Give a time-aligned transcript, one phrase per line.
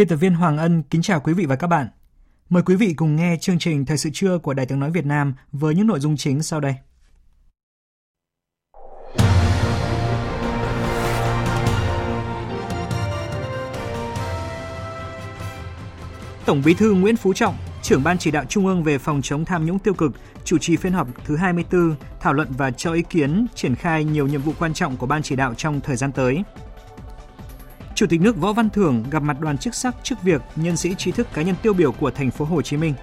[0.00, 1.88] Biên tập viên Hoàng Ân kính chào quý vị và các bạn.
[2.48, 5.06] Mời quý vị cùng nghe chương trình Thời sự trưa của Đài tiếng nói Việt
[5.06, 6.74] Nam với những nội dung chính sau đây.
[16.46, 19.44] Tổng Bí thư Nguyễn Phú Trọng, trưởng ban chỉ đạo Trung ương về phòng chống
[19.44, 20.12] tham nhũng tiêu cực,
[20.44, 24.26] chủ trì phiên họp thứ 24, thảo luận và cho ý kiến triển khai nhiều
[24.26, 26.42] nhiệm vụ quan trọng của ban chỉ đạo trong thời gian tới.
[28.00, 30.94] Chủ tịch nước Võ Văn Thưởng gặp mặt đoàn chức sắc chức việc, nhân sĩ
[30.94, 32.94] trí thức cá nhân tiêu biểu của thành phố Hồ Chí Minh.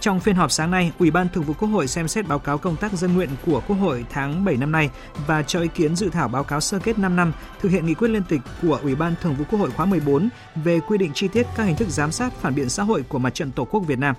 [0.00, 2.58] Trong phiên họp sáng nay, Ủy ban Thường vụ Quốc hội xem xét báo cáo
[2.58, 4.90] công tác dân nguyện của Quốc hội tháng 7 năm nay
[5.26, 7.94] và cho ý kiến dự thảo báo cáo sơ kết 5 năm thực hiện nghị
[7.94, 11.10] quyết liên tịch của Ủy ban Thường vụ Quốc hội khóa 14 về quy định
[11.14, 13.64] chi tiết các hình thức giám sát phản biện xã hội của Mặt trận Tổ
[13.64, 14.14] quốc Việt Nam.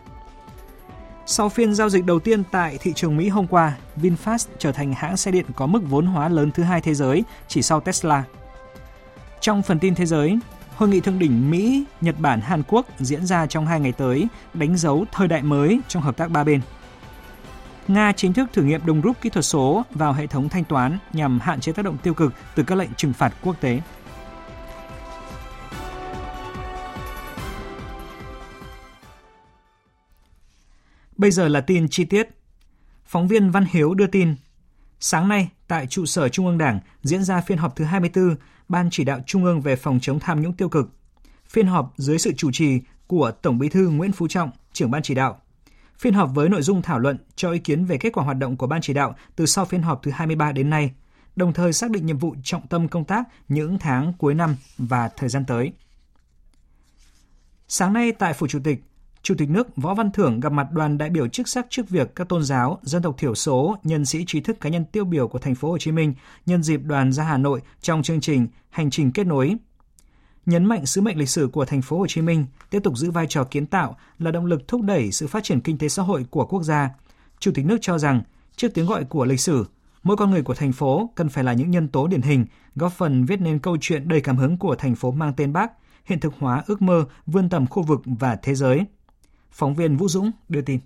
[1.25, 4.93] Sau phiên giao dịch đầu tiên tại thị trường Mỹ hôm qua, VinFast trở thành
[4.93, 8.23] hãng xe điện có mức vốn hóa lớn thứ hai thế giới, chỉ sau Tesla.
[9.41, 10.39] Trong phần tin thế giới,
[10.75, 14.27] Hội nghị thượng đỉnh Mỹ, Nhật Bản, Hàn Quốc diễn ra trong hai ngày tới,
[14.53, 16.61] đánh dấu thời đại mới trong hợp tác ba bên.
[17.87, 20.97] Nga chính thức thử nghiệm đồng rút kỹ thuật số vào hệ thống thanh toán
[21.13, 23.81] nhằm hạn chế tác động tiêu cực từ các lệnh trừng phạt quốc tế.
[31.17, 32.29] Bây giờ là tin chi tiết.
[33.05, 34.35] Phóng viên Văn Hiếu đưa tin,
[34.99, 38.35] sáng nay tại trụ sở Trung ương Đảng diễn ra phiên họp thứ 24
[38.69, 40.89] Ban chỉ đạo Trung ương về phòng chống tham nhũng tiêu cực.
[41.49, 45.01] Phiên họp dưới sự chủ trì của Tổng Bí thư Nguyễn Phú Trọng, trưởng ban
[45.01, 45.41] chỉ đạo.
[45.97, 48.57] Phiên họp với nội dung thảo luận cho ý kiến về kết quả hoạt động
[48.57, 50.91] của ban chỉ đạo từ sau phiên họp thứ 23 đến nay,
[51.35, 55.09] đồng thời xác định nhiệm vụ trọng tâm công tác những tháng cuối năm và
[55.17, 55.71] thời gian tới.
[57.67, 58.83] Sáng nay tại Phủ Chủ tịch,
[59.21, 62.15] Chủ tịch nước Võ Văn Thưởng gặp mặt đoàn đại biểu chức sắc chức việc
[62.15, 65.27] các tôn giáo, dân tộc thiểu số, nhân sĩ trí thức cá nhân tiêu biểu
[65.27, 66.13] của thành phố Hồ Chí Minh
[66.45, 69.55] nhân dịp đoàn ra Hà Nội trong chương trình Hành trình kết nối.
[70.45, 73.11] Nhấn mạnh sứ mệnh lịch sử của thành phố Hồ Chí Minh tiếp tục giữ
[73.11, 76.03] vai trò kiến tạo là động lực thúc đẩy sự phát triển kinh tế xã
[76.03, 76.89] hội của quốc gia.
[77.39, 78.21] Chủ tịch nước cho rằng,
[78.55, 79.65] trước tiếng gọi của lịch sử,
[80.03, 82.45] mỗi con người của thành phố cần phải là những nhân tố điển hình,
[82.75, 85.71] góp phần viết nên câu chuyện đầy cảm hứng của thành phố mang tên Bác,
[86.05, 88.85] hiện thực hóa ước mơ vươn tầm khu vực và thế giới.
[89.57, 90.79] Phóng viên Vũ Dũng đưa tin.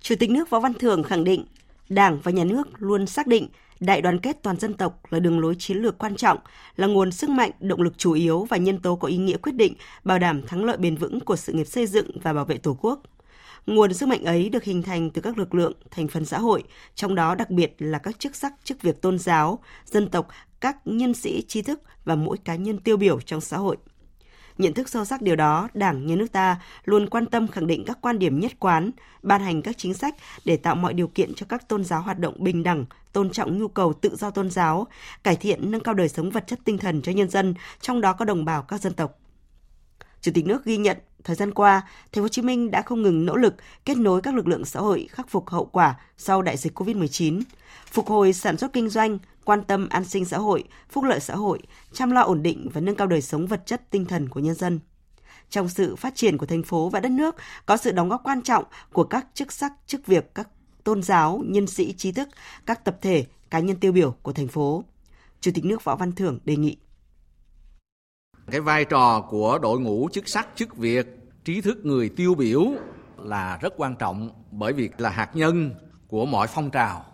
[0.00, 1.46] Chủ tịch nước Võ Văn Thưởng khẳng định,
[1.88, 3.48] Đảng và Nhà nước luôn xác định
[3.80, 6.38] đại đoàn kết toàn dân tộc là đường lối chiến lược quan trọng,
[6.76, 9.52] là nguồn sức mạnh, động lực chủ yếu và nhân tố có ý nghĩa quyết
[9.52, 9.74] định
[10.04, 12.78] bảo đảm thắng lợi bền vững của sự nghiệp xây dựng và bảo vệ Tổ
[12.80, 13.02] quốc.
[13.66, 16.62] Nguồn sức mạnh ấy được hình thành từ các lực lượng, thành phần xã hội,
[16.94, 20.28] trong đó đặc biệt là các chức sắc, chức việc tôn giáo, dân tộc,
[20.60, 23.76] các nhân sĩ trí thức và mỗi cá nhân tiêu biểu trong xã hội.
[24.58, 27.84] Nhận thức sâu sắc điều đó, Đảng, Nhà nước ta luôn quan tâm khẳng định
[27.86, 28.90] các quan điểm nhất quán,
[29.22, 30.14] ban hành các chính sách
[30.44, 33.58] để tạo mọi điều kiện cho các tôn giáo hoạt động bình đẳng, tôn trọng
[33.58, 34.86] nhu cầu tự do tôn giáo,
[35.24, 38.12] cải thiện nâng cao đời sống vật chất tinh thần cho nhân dân, trong đó
[38.12, 39.18] có đồng bào các dân tộc.
[40.20, 41.80] Chủ tịch nước ghi nhận thời gian qua,
[42.12, 44.64] Thành phố Hồ Chí Minh đã không ngừng nỗ lực kết nối các lực lượng
[44.64, 47.40] xã hội khắc phục hậu quả sau đại dịch Covid-19,
[47.86, 51.34] phục hồi sản xuất kinh doanh, quan tâm an sinh xã hội, phúc lợi xã
[51.34, 51.58] hội,
[51.92, 54.54] chăm lo ổn định và nâng cao đời sống vật chất tinh thần của nhân
[54.54, 54.80] dân.
[55.50, 57.36] Trong sự phát triển của thành phố và đất nước
[57.66, 60.48] có sự đóng góp quan trọng của các chức sắc, chức việc, các
[60.84, 62.28] tôn giáo, nhân sĩ trí thức,
[62.66, 64.84] các tập thể, cá nhân tiêu biểu của thành phố.
[65.40, 66.76] Chủ tịch nước Võ Văn Thưởng đề nghị.
[68.50, 71.06] Cái vai trò của đội ngũ chức sắc, chức việc,
[71.44, 72.64] trí thức người tiêu biểu
[73.18, 75.74] là rất quan trọng bởi vì là hạt nhân
[76.08, 77.04] của mọi phong trào,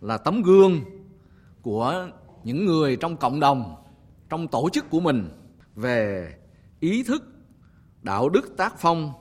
[0.00, 0.80] là tấm gương
[1.62, 2.08] của
[2.44, 3.76] những người trong cộng đồng,
[4.28, 5.30] trong tổ chức của mình
[5.74, 6.32] về
[6.80, 7.24] ý thức,
[8.02, 9.12] đạo đức tác phong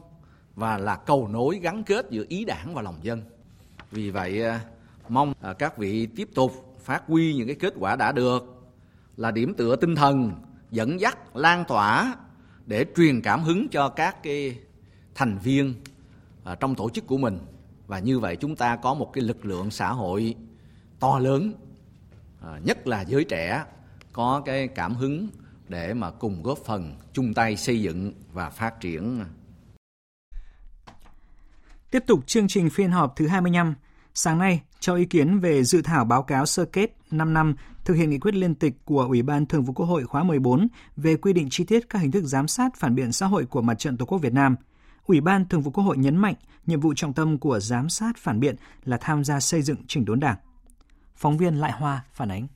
[0.55, 3.21] và là cầu nối gắn kết giữa ý đảng và lòng dân.
[3.91, 4.61] Vì vậy à,
[5.09, 8.63] mong à, các vị tiếp tục phát huy những cái kết quả đã được
[9.17, 10.31] là điểm tựa tinh thần
[10.71, 12.15] dẫn dắt lan tỏa
[12.65, 14.59] để truyền cảm hứng cho các cái
[15.15, 15.73] thành viên
[16.43, 17.39] à, trong tổ chức của mình
[17.87, 20.35] và như vậy chúng ta có một cái lực lượng xã hội
[20.99, 21.53] to lớn
[22.41, 23.63] à, nhất là giới trẻ
[24.13, 25.27] có cái cảm hứng
[25.67, 29.23] để mà cùng góp phần chung tay xây dựng và phát triển.
[31.91, 33.75] Tiếp tục chương trình phiên họp thứ 25,
[34.13, 37.55] sáng nay cho ý kiến về dự thảo báo cáo sơ kết 5 năm
[37.87, 40.67] thực hiện nghị quyết liên tịch của Ủy ban Thường vụ Quốc hội khóa 14
[40.95, 43.61] về quy định chi tiết các hình thức giám sát phản biện xã hội của
[43.61, 44.55] Mặt trận Tổ quốc Việt Nam.
[45.05, 46.35] Ủy ban Thường vụ Quốc hội nhấn mạnh
[46.65, 48.55] nhiệm vụ trọng tâm của giám sát phản biện
[48.85, 50.37] là tham gia xây dựng chỉnh đốn Đảng.
[51.15, 52.47] Phóng viên Lại Hoa phản ánh.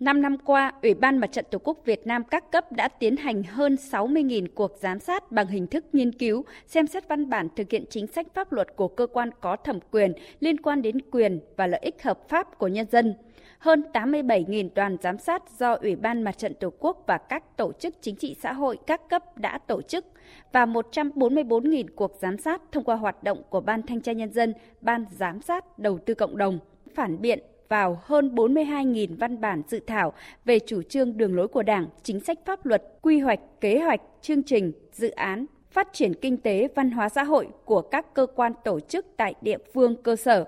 [0.00, 3.16] 5 năm qua, Ủy ban Mặt trận Tổ quốc Việt Nam các cấp đã tiến
[3.16, 7.48] hành hơn 60.000 cuộc giám sát bằng hình thức nghiên cứu, xem xét văn bản
[7.56, 11.00] thực hiện chính sách pháp luật của cơ quan có thẩm quyền liên quan đến
[11.10, 13.14] quyền và lợi ích hợp pháp của nhân dân.
[13.58, 17.72] Hơn 87.000 đoàn giám sát do Ủy ban Mặt trận Tổ quốc và các tổ
[17.72, 20.04] chức chính trị xã hội các cấp đã tổ chức
[20.52, 24.54] và 144.000 cuộc giám sát thông qua hoạt động của Ban Thanh tra Nhân dân,
[24.80, 26.58] Ban Giám sát Đầu tư Cộng đồng,
[26.94, 27.38] phản biện
[27.74, 30.12] vào hơn 42.000 văn bản dự thảo
[30.44, 34.00] về chủ trương đường lối của Đảng, chính sách pháp luật, quy hoạch, kế hoạch,
[34.22, 38.26] chương trình, dự án, phát triển kinh tế, văn hóa xã hội của các cơ
[38.36, 40.44] quan tổ chức tại địa phương cơ sở.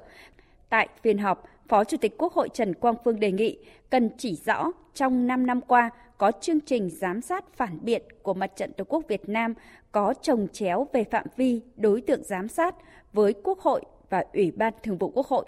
[0.69, 3.59] Tại phiên họp, Phó Chủ tịch Quốc hội Trần Quang Phương đề nghị
[3.91, 8.35] cần chỉ rõ trong 5 năm qua có chương trình giám sát phản biện của
[8.35, 9.55] Mặt trận Tổ quốc Việt Nam
[9.93, 12.75] có trồng chéo về phạm vi đối tượng giám sát
[13.13, 15.45] với Quốc hội và Ủy ban Thường vụ Quốc hội.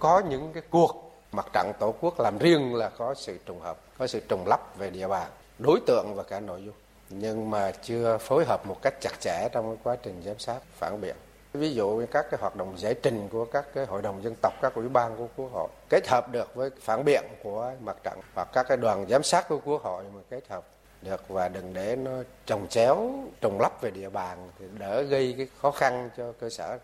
[0.00, 3.78] Có những cái cuộc mặt trận tổ quốc làm riêng là có sự trùng hợp,
[3.98, 6.74] có sự trùng lắp về địa bàn, đối tượng và cả nội dung.
[7.10, 11.00] Nhưng mà chưa phối hợp một cách chặt chẽ trong quá trình giám sát, phản
[11.00, 11.16] biện.
[11.52, 14.52] Ví dụ các cái hoạt động giải trình của các cái hội đồng dân tộc,
[14.62, 18.20] các ủy ban của quốc hội kết hợp được với phản biện của mặt trận
[18.34, 20.64] hoặc các cái đoàn giám sát của quốc hội mà kết hợp
[21.02, 22.10] được và đừng để nó
[22.46, 26.50] trồng chéo, trùng lắp về địa bàn thì đỡ gây cái khó khăn cho cơ
[26.50, 26.78] sở.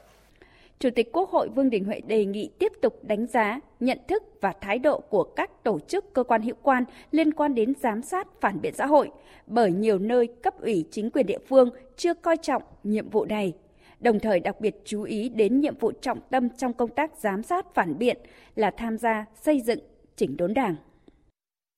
[0.80, 4.22] Chủ tịch Quốc hội Vương Đình Huệ đề nghị tiếp tục đánh giá, nhận thức
[4.40, 8.02] và thái độ của các tổ chức cơ quan hữu quan liên quan đến giám
[8.02, 9.10] sát phản biện xã hội,
[9.46, 13.52] bởi nhiều nơi cấp ủy chính quyền địa phương chưa coi trọng nhiệm vụ này.
[14.00, 17.42] Đồng thời đặc biệt chú ý đến nhiệm vụ trọng tâm trong công tác giám
[17.42, 18.18] sát phản biện
[18.54, 19.78] là tham gia xây dựng
[20.16, 20.76] chỉnh đốn đảng.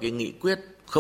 [0.03, 0.59] Cái nghị quyết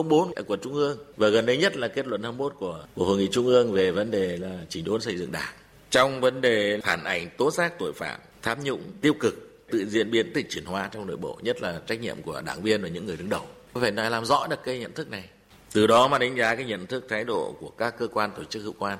[0.08, 3.18] 04 của Trung ương và gần đây nhất là kết luận 21 của, của Hội
[3.18, 5.59] nghị Trung ương về vấn đề là chỉnh đốn xây dựng đảng
[5.90, 9.34] trong vấn đề phản ảnh tố giác tội phạm, tham nhũng tiêu cực,
[9.70, 12.62] tự diễn biến, tự chuyển hóa trong nội bộ, nhất là trách nhiệm của đảng
[12.62, 13.42] viên và những người đứng đầu
[13.74, 15.24] phải nói làm rõ được cái nhận thức này?
[15.72, 18.44] Từ đó mà đánh giá cái nhận thức, thái độ của các cơ quan tổ
[18.44, 18.98] chức hữu quan.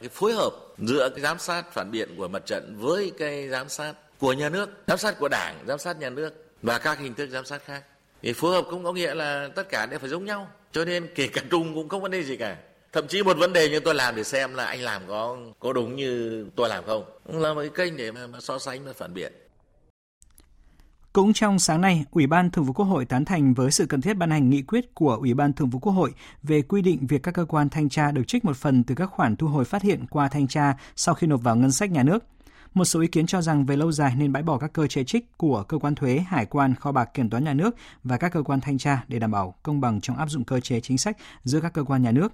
[0.00, 3.68] Cái phối hợp giữa cái giám sát phản biện của mặt trận với cái giám
[3.68, 7.14] sát của nhà nước, giám sát của đảng, giám sát nhà nước và các hình
[7.14, 7.82] thức giám sát khác.
[8.22, 11.08] Thì phối hợp cũng có nghĩa là tất cả đều phải giống nhau, cho nên
[11.14, 12.56] kể cả trùng cũng không vấn đề gì cả
[12.96, 15.72] thậm chí một vấn đề như tôi làm để xem là anh làm có có
[15.72, 18.92] đúng như tôi làm không là một cái kênh để mà, mà so sánh và
[18.92, 19.32] phản biện
[21.12, 24.00] cũng trong sáng nay, Ủy ban Thường vụ Quốc hội tán thành với sự cần
[24.00, 27.06] thiết ban hành nghị quyết của Ủy ban Thường vụ Quốc hội về quy định
[27.06, 29.64] việc các cơ quan thanh tra được trích một phần từ các khoản thu hồi
[29.64, 32.24] phát hiện qua thanh tra sau khi nộp vào ngân sách nhà nước.
[32.74, 35.04] Một số ý kiến cho rằng về lâu dài nên bãi bỏ các cơ chế
[35.04, 38.32] trích của cơ quan thuế, hải quan, kho bạc kiểm toán nhà nước và các
[38.32, 40.98] cơ quan thanh tra để đảm bảo công bằng trong áp dụng cơ chế chính
[40.98, 42.32] sách giữa các cơ quan nhà nước.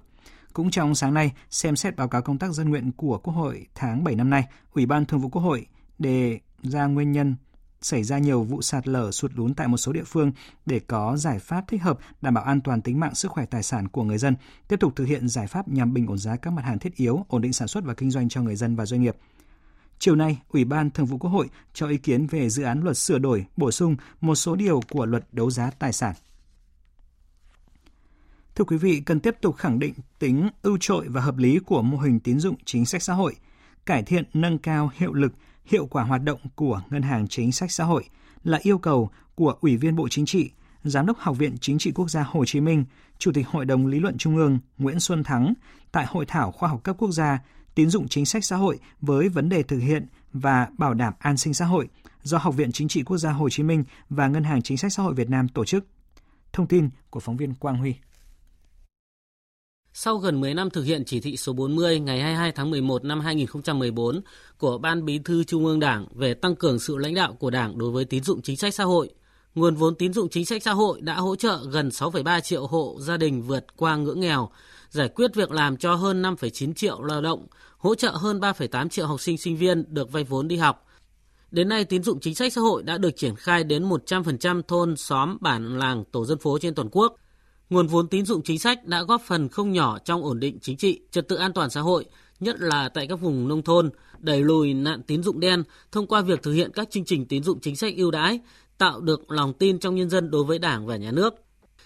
[0.53, 3.67] Cũng trong sáng nay, xem xét báo cáo công tác dân nguyện của Quốc hội
[3.75, 5.65] tháng 7 năm nay, Ủy ban Thường vụ Quốc hội
[5.99, 7.35] đề ra nguyên nhân
[7.81, 10.31] xảy ra nhiều vụ sạt lở sụt lún tại một số địa phương
[10.65, 13.63] để có giải pháp thích hợp đảm bảo an toàn tính mạng sức khỏe tài
[13.63, 14.35] sản của người dân,
[14.67, 17.25] tiếp tục thực hiện giải pháp nhằm bình ổn giá các mặt hàng thiết yếu,
[17.27, 19.15] ổn định sản xuất và kinh doanh cho người dân và doanh nghiệp.
[19.99, 22.97] Chiều nay, Ủy ban Thường vụ Quốc hội cho ý kiến về dự án luật
[22.97, 26.15] sửa đổi, bổ sung một số điều của luật đấu giá tài sản.
[28.55, 31.81] Thưa quý vị, cần tiếp tục khẳng định tính ưu trội và hợp lý của
[31.81, 33.35] mô hình tín dụng chính sách xã hội,
[33.85, 35.33] cải thiện nâng cao hiệu lực,
[35.65, 38.03] hiệu quả hoạt động của Ngân hàng Chính sách Xã hội
[38.43, 40.51] là yêu cầu của Ủy viên Bộ Chính trị,
[40.83, 42.85] Giám đốc Học viện Chính trị Quốc gia Hồ Chí Minh,
[43.17, 45.53] Chủ tịch Hội đồng Lý luận Trung ương Nguyễn Xuân Thắng
[45.91, 47.39] tại Hội thảo khoa học cấp quốc gia
[47.75, 51.37] tín dụng chính sách xã hội với vấn đề thực hiện và bảo đảm an
[51.37, 51.87] sinh xã hội
[52.23, 54.93] do Học viện Chính trị Quốc gia Hồ Chí Minh và Ngân hàng Chính sách
[54.93, 55.85] Xã hội Việt Nam tổ chức.
[56.53, 57.95] Thông tin của phóng viên Quang Huy.
[59.95, 63.19] Sau gần 10 năm thực hiện chỉ thị số 40 ngày 22 tháng 11 năm
[63.19, 64.21] 2014
[64.57, 67.77] của Ban Bí thư Trung ương Đảng về tăng cường sự lãnh đạo của Đảng
[67.77, 69.09] đối với tín dụng chính sách xã hội,
[69.55, 72.97] nguồn vốn tín dụng chính sách xã hội đã hỗ trợ gần 6,3 triệu hộ
[72.99, 74.49] gia đình vượt qua ngưỡng nghèo,
[74.89, 77.47] giải quyết việc làm cho hơn 5,9 triệu lao động,
[77.77, 80.85] hỗ trợ hơn 3,8 triệu học sinh sinh viên được vay vốn đi học.
[81.51, 84.97] Đến nay, tín dụng chính sách xã hội đã được triển khai đến 100% thôn,
[84.97, 87.15] xóm, bản, làng, tổ dân phố trên toàn quốc.
[87.69, 90.77] Nguồn vốn tín dụng chính sách đã góp phần không nhỏ trong ổn định chính
[90.77, 92.05] trị, trật tự an toàn xã hội,
[92.39, 93.89] nhất là tại các vùng nông thôn,
[94.19, 97.43] đẩy lùi nạn tín dụng đen thông qua việc thực hiện các chương trình tín
[97.43, 98.39] dụng chính sách ưu đãi,
[98.77, 101.33] tạo được lòng tin trong nhân dân đối với Đảng và Nhà nước.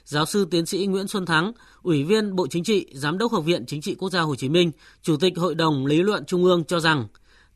[0.05, 3.45] Giáo sư tiến sĩ Nguyễn Xuân Thắng, Ủy viên Bộ Chính trị, Giám đốc Học
[3.45, 6.43] viện Chính trị Quốc gia Hồ Chí Minh, Chủ tịch Hội đồng Lý luận Trung
[6.43, 7.07] ương cho rằng,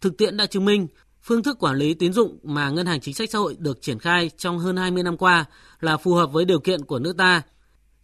[0.02, 0.88] thực tiễn đã chứng minh
[1.22, 4.00] phương thức quản lý tín dụng mà Ngân hàng Chính sách Xã hội được triển
[4.00, 5.46] khai trong hơn 20 năm qua
[5.80, 7.42] là phù hợp với điều kiện của nước ta.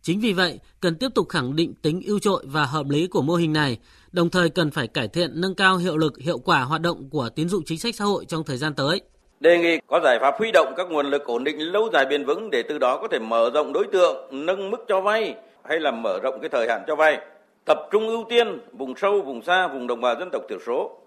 [0.08, 3.22] Chính vì vậy, cần tiếp tục khẳng định tính ưu trội và hợp lý của
[3.22, 3.78] mô hình này,
[4.12, 7.30] đồng thời cần phải cải thiện nâng cao hiệu lực hiệu quả hoạt động của
[7.36, 9.02] tín dụng chính sách xã hội trong thời gian tới.
[9.40, 12.26] Đề nghị có giải pháp huy động các nguồn lực ổn định lâu dài bền
[12.26, 15.80] vững để từ đó có thể mở rộng đối tượng, nâng mức cho vay hay
[15.80, 17.18] là mở rộng cái thời hạn cho vay.
[17.66, 21.00] Tập trung ưu tiên vùng sâu, vùng xa, vùng đồng bào dân tộc thiểu số,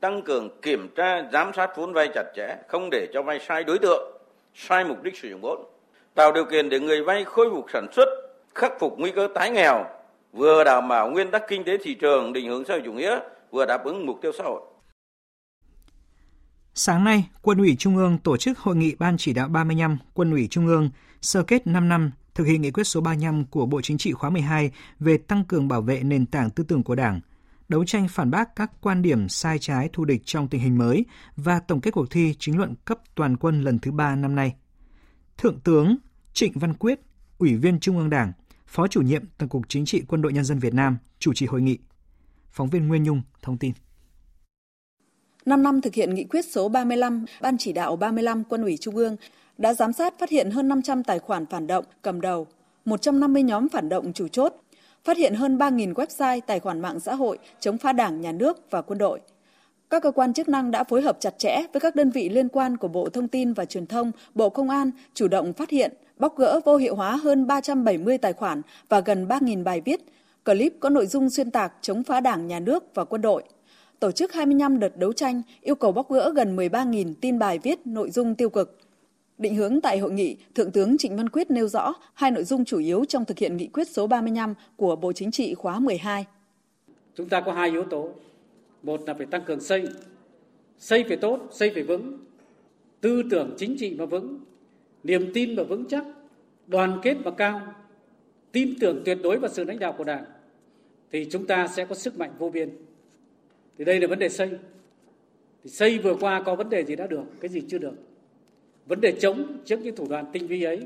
[0.00, 3.64] tăng cường kiểm tra, giám sát vốn vay chặt chẽ, không để cho vay sai
[3.64, 4.12] đối tượng,
[4.54, 5.64] sai mục đích sử dụng vốn,
[6.14, 8.08] tạo điều kiện để người vay khôi phục sản xuất,
[8.54, 9.84] khắc phục nguy cơ tái nghèo,
[10.32, 13.20] vừa đảm bảo nguyên tắc kinh tế thị trường định hướng xã hội chủ nghĩa,
[13.50, 14.62] vừa đáp ứng mục tiêu xã hội.
[16.74, 20.30] Sáng nay, Quân ủy Trung ương tổ chức hội nghị Ban chỉ đạo 35 Quân
[20.30, 20.90] ủy Trung ương
[21.20, 24.30] sơ kết 5 năm thực hiện nghị quyết số 35 của Bộ Chính trị khóa
[24.30, 27.20] 12 về tăng cường bảo vệ nền tảng tư tưởng của Đảng,
[27.68, 31.04] đấu tranh phản bác các quan điểm sai trái thù địch trong tình hình mới
[31.36, 34.54] và tổng kết cuộc thi chính luận cấp toàn quân lần thứ ba năm nay.
[35.38, 35.96] Thượng tướng
[36.32, 37.00] Trịnh Văn Quyết,
[37.38, 38.32] Ủy viên Trung ương Đảng,
[38.72, 41.46] Phó chủ nhiệm Tổng cục Chính trị Quân đội Nhân dân Việt Nam chủ trì
[41.46, 41.78] hội nghị.
[42.50, 43.72] Phóng viên Nguyên Nhung thông tin.
[45.46, 48.96] 5 năm thực hiện nghị quyết số 35, Ban chỉ đạo 35 Quân ủy Trung
[48.96, 49.16] ương
[49.58, 52.46] đã giám sát phát hiện hơn 500 tài khoản phản động cầm đầu,
[52.84, 54.54] 150 nhóm phản động chủ chốt,
[55.04, 58.70] phát hiện hơn 3.000 website tài khoản mạng xã hội chống phá đảng, nhà nước
[58.70, 59.20] và quân đội.
[59.90, 62.48] Các cơ quan chức năng đã phối hợp chặt chẽ với các đơn vị liên
[62.48, 65.92] quan của Bộ Thông tin và Truyền thông, Bộ Công an chủ động phát hiện,
[66.22, 70.00] bóc gỡ vô hiệu hóa hơn 370 tài khoản và gần 3.000 bài viết,
[70.44, 73.42] clip có nội dung xuyên tạc chống phá đảng, nhà nước và quân đội.
[74.00, 77.86] Tổ chức 25 đợt đấu tranh, yêu cầu bóc gỡ gần 13.000 tin bài viết
[77.86, 78.78] nội dung tiêu cực.
[79.38, 82.64] Định hướng tại hội nghị, Thượng tướng Trịnh Văn Quyết nêu rõ hai nội dung
[82.64, 86.24] chủ yếu trong thực hiện nghị quyết số 35 của Bộ Chính trị khóa 12.
[87.14, 88.08] Chúng ta có hai yếu tố.
[88.82, 89.88] Một là phải tăng cường xây.
[90.78, 92.18] Xây phải tốt, xây phải vững.
[93.00, 94.38] Tư tưởng chính trị mà vững,
[95.04, 96.04] niềm tin và vững chắc,
[96.66, 97.74] đoàn kết và cao,
[98.52, 100.24] tin tưởng tuyệt đối vào sự lãnh đạo của Đảng
[101.12, 102.70] thì chúng ta sẽ có sức mạnh vô biên.
[103.78, 104.50] Thì đây là vấn đề xây.
[105.64, 107.94] Thì xây vừa qua có vấn đề gì đã được, cái gì chưa được
[108.86, 110.80] vấn đề chống trước những thủ đoạn tinh vi ấy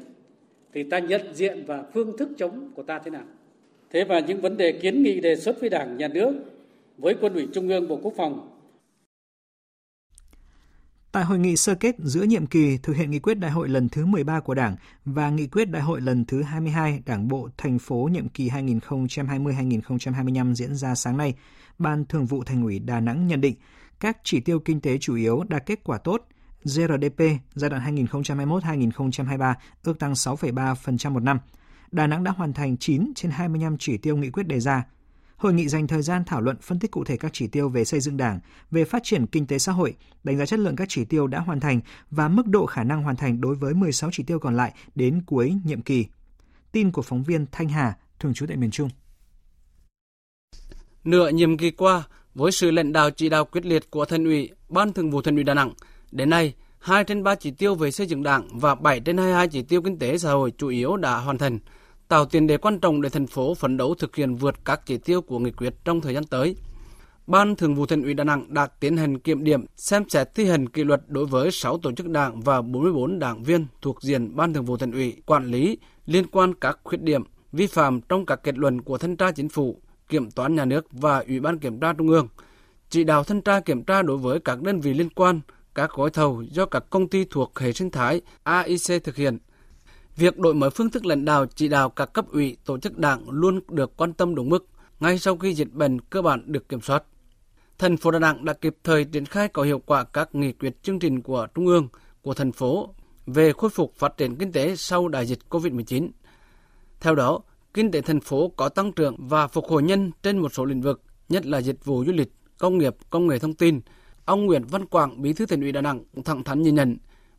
[0.72, 3.24] thì ta nhận diện và phương thức chống của ta thế nào
[3.90, 6.34] thế và những vấn đề kiến nghị đề xuất với đảng nhà nước
[6.98, 8.55] với quân ủy trung ương bộ quốc phòng
[11.16, 13.88] Tại hội nghị sơ kết giữa nhiệm kỳ thực hiện nghị quyết đại hội lần
[13.88, 17.78] thứ 13 của Đảng và nghị quyết đại hội lần thứ 22 Đảng bộ thành
[17.78, 21.34] phố nhiệm kỳ 2020-2025 diễn ra sáng nay,
[21.78, 23.54] Ban Thường vụ Thành ủy Đà Nẵng nhận định
[24.00, 26.28] các chỉ tiêu kinh tế chủ yếu đạt kết quả tốt,
[26.64, 27.20] GRDP
[27.54, 31.38] giai đoạn 2021-2023 ước tăng 6,3% một năm.
[31.90, 34.84] Đà Nẵng đã hoàn thành 9 trên 25 chỉ tiêu nghị quyết đề ra.
[35.36, 37.84] Hội nghị dành thời gian thảo luận phân tích cụ thể các chỉ tiêu về
[37.84, 38.40] xây dựng Đảng,
[38.70, 41.40] về phát triển kinh tế xã hội, đánh giá chất lượng các chỉ tiêu đã
[41.40, 44.56] hoàn thành và mức độ khả năng hoàn thành đối với 16 chỉ tiêu còn
[44.56, 46.06] lại đến cuối nhiệm kỳ.
[46.72, 48.88] Tin của phóng viên Thanh Hà, thường trú tại miền Trung.
[51.04, 52.02] Nửa nhiệm kỳ qua,
[52.34, 55.34] với sự lãnh đạo chỉ đạo quyết liệt của Thành ủy, Ban Thường vụ Thành
[55.34, 55.72] ủy Đà Nẵng,
[56.12, 59.48] Đến nay, 2 trên 3 chỉ tiêu về xây dựng đảng và 7 trên 22
[59.48, 61.58] chỉ tiêu kinh tế xã hội chủ yếu đã hoàn thành,
[62.08, 64.98] tạo tiền đề quan trọng để thành phố phấn đấu thực hiện vượt các chỉ
[64.98, 66.56] tiêu của nghị quyết trong thời gian tới.
[67.26, 70.44] Ban Thường vụ Thành ủy Đà Nẵng đã tiến hành kiểm điểm, xem xét thi
[70.46, 74.36] hành kỷ luật đối với 6 tổ chức đảng và 44 đảng viên thuộc diện
[74.36, 77.22] Ban Thường vụ Thành ủy quản lý liên quan các khuyết điểm,
[77.52, 80.86] vi phạm trong các kết luận của thanh tra chính phủ, kiểm toán nhà nước
[80.92, 82.28] và Ủy ban kiểm tra trung ương,
[82.90, 85.40] chỉ đạo thanh tra kiểm tra đối với các đơn vị liên quan
[85.74, 89.38] các gói thầu do các công ty thuộc hệ sinh thái AIC thực hiện.
[90.16, 93.30] Việc đổi mới phương thức lãnh đạo chỉ đạo các cấp ủy tổ chức đảng
[93.30, 94.66] luôn được quan tâm đúng mức
[95.00, 97.02] ngay sau khi dịch bệnh cơ bản được kiểm soát.
[97.78, 100.82] Thành phố Đà Nẵng đã kịp thời triển khai có hiệu quả các nghị quyết
[100.82, 101.88] chương trình của Trung ương,
[102.22, 102.94] của thành phố
[103.26, 106.08] về khôi phục phát triển kinh tế sau đại dịch COVID-19.
[107.00, 107.40] Theo đó,
[107.74, 110.82] kinh tế thành phố có tăng trưởng và phục hồi nhanh trên một số lĩnh
[110.82, 113.80] vực, nhất là dịch vụ du lịch, công nghiệp, công nghệ thông tin,
[114.24, 116.96] Ông Nguyễn Văn Quảng, Bí thư Thành ủy Đà Nẵng thẳng thắn nhìn nhận,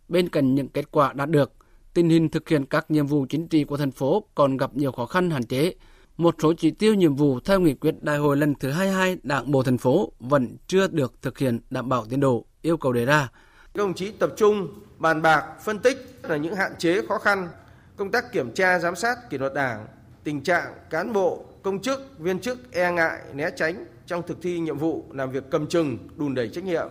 [0.09, 1.51] bên cạnh những kết quả đạt được,
[1.97, 4.91] tình hình thực hiện các nhiệm vụ chính trị của thành phố còn gặp nhiều
[4.91, 5.73] khó khăn hạn chế.
[6.17, 9.51] Một số chỉ tiêu nhiệm vụ theo nghị quyết đại hội lần thứ 22 Đảng
[9.51, 13.05] bộ thành phố vẫn chưa được thực hiện đảm bảo tiến độ yêu cầu đề
[13.05, 13.29] ra.
[13.63, 17.47] Các đồng chí tập trung bàn bạc, phân tích là những hạn chế khó khăn,
[17.95, 19.87] công tác kiểm tra giám sát kỷ luật Đảng,
[20.23, 24.59] tình trạng cán bộ, công chức, viên chức e ngại, né tránh, trong thực thi
[24.59, 26.87] nhiệm vụ làm việc cầm chừng, đùn đẩy trách nhiệm.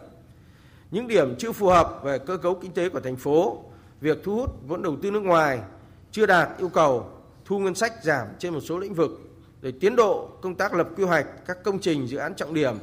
[0.90, 3.62] Những điểm chưa phù hợp về cơ cấu kinh tế của thành phố
[4.00, 5.60] việc thu hút vốn đầu tư nước ngoài
[6.12, 7.10] chưa đạt yêu cầu,
[7.44, 9.10] thu ngân sách giảm trên một số lĩnh vực,
[9.60, 12.78] để tiến độ công tác lập quy hoạch các công trình dự án trọng điểm,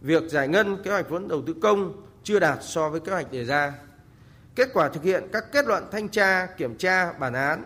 [0.00, 3.32] việc giải ngân kế hoạch vốn đầu tư công chưa đạt so với kế hoạch
[3.32, 3.72] đề ra.
[4.54, 7.64] Kết quả thực hiện các kết luận thanh tra, kiểm tra, bản án.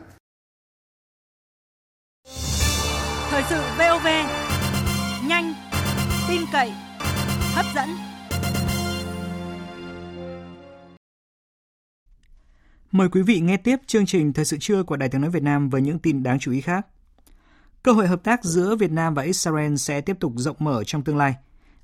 [3.31, 4.07] Thời sự VOV,
[5.29, 5.55] nhanh,
[6.29, 6.73] tin cậy,
[7.55, 8.08] hấp dẫn.
[12.92, 15.42] Mời quý vị nghe tiếp chương trình Thời sự trưa của Đài tiếng nói Việt
[15.42, 16.87] Nam với những tin đáng chú ý khác.
[17.83, 21.04] Cơ hội hợp tác giữa Việt Nam và Israel sẽ tiếp tục rộng mở trong
[21.04, 21.35] tương lai.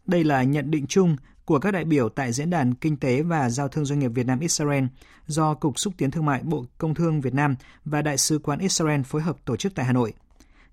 [0.07, 3.51] Đây là nhận định chung của các đại biểu tại Diễn đàn Kinh tế và
[3.51, 4.85] Giao thương Doanh nghiệp Việt Nam Israel
[5.27, 8.59] do Cục Xúc tiến Thương mại Bộ Công Thương Việt Nam và Đại sứ quán
[8.59, 10.13] Israel phối hợp tổ chức tại Hà Nội.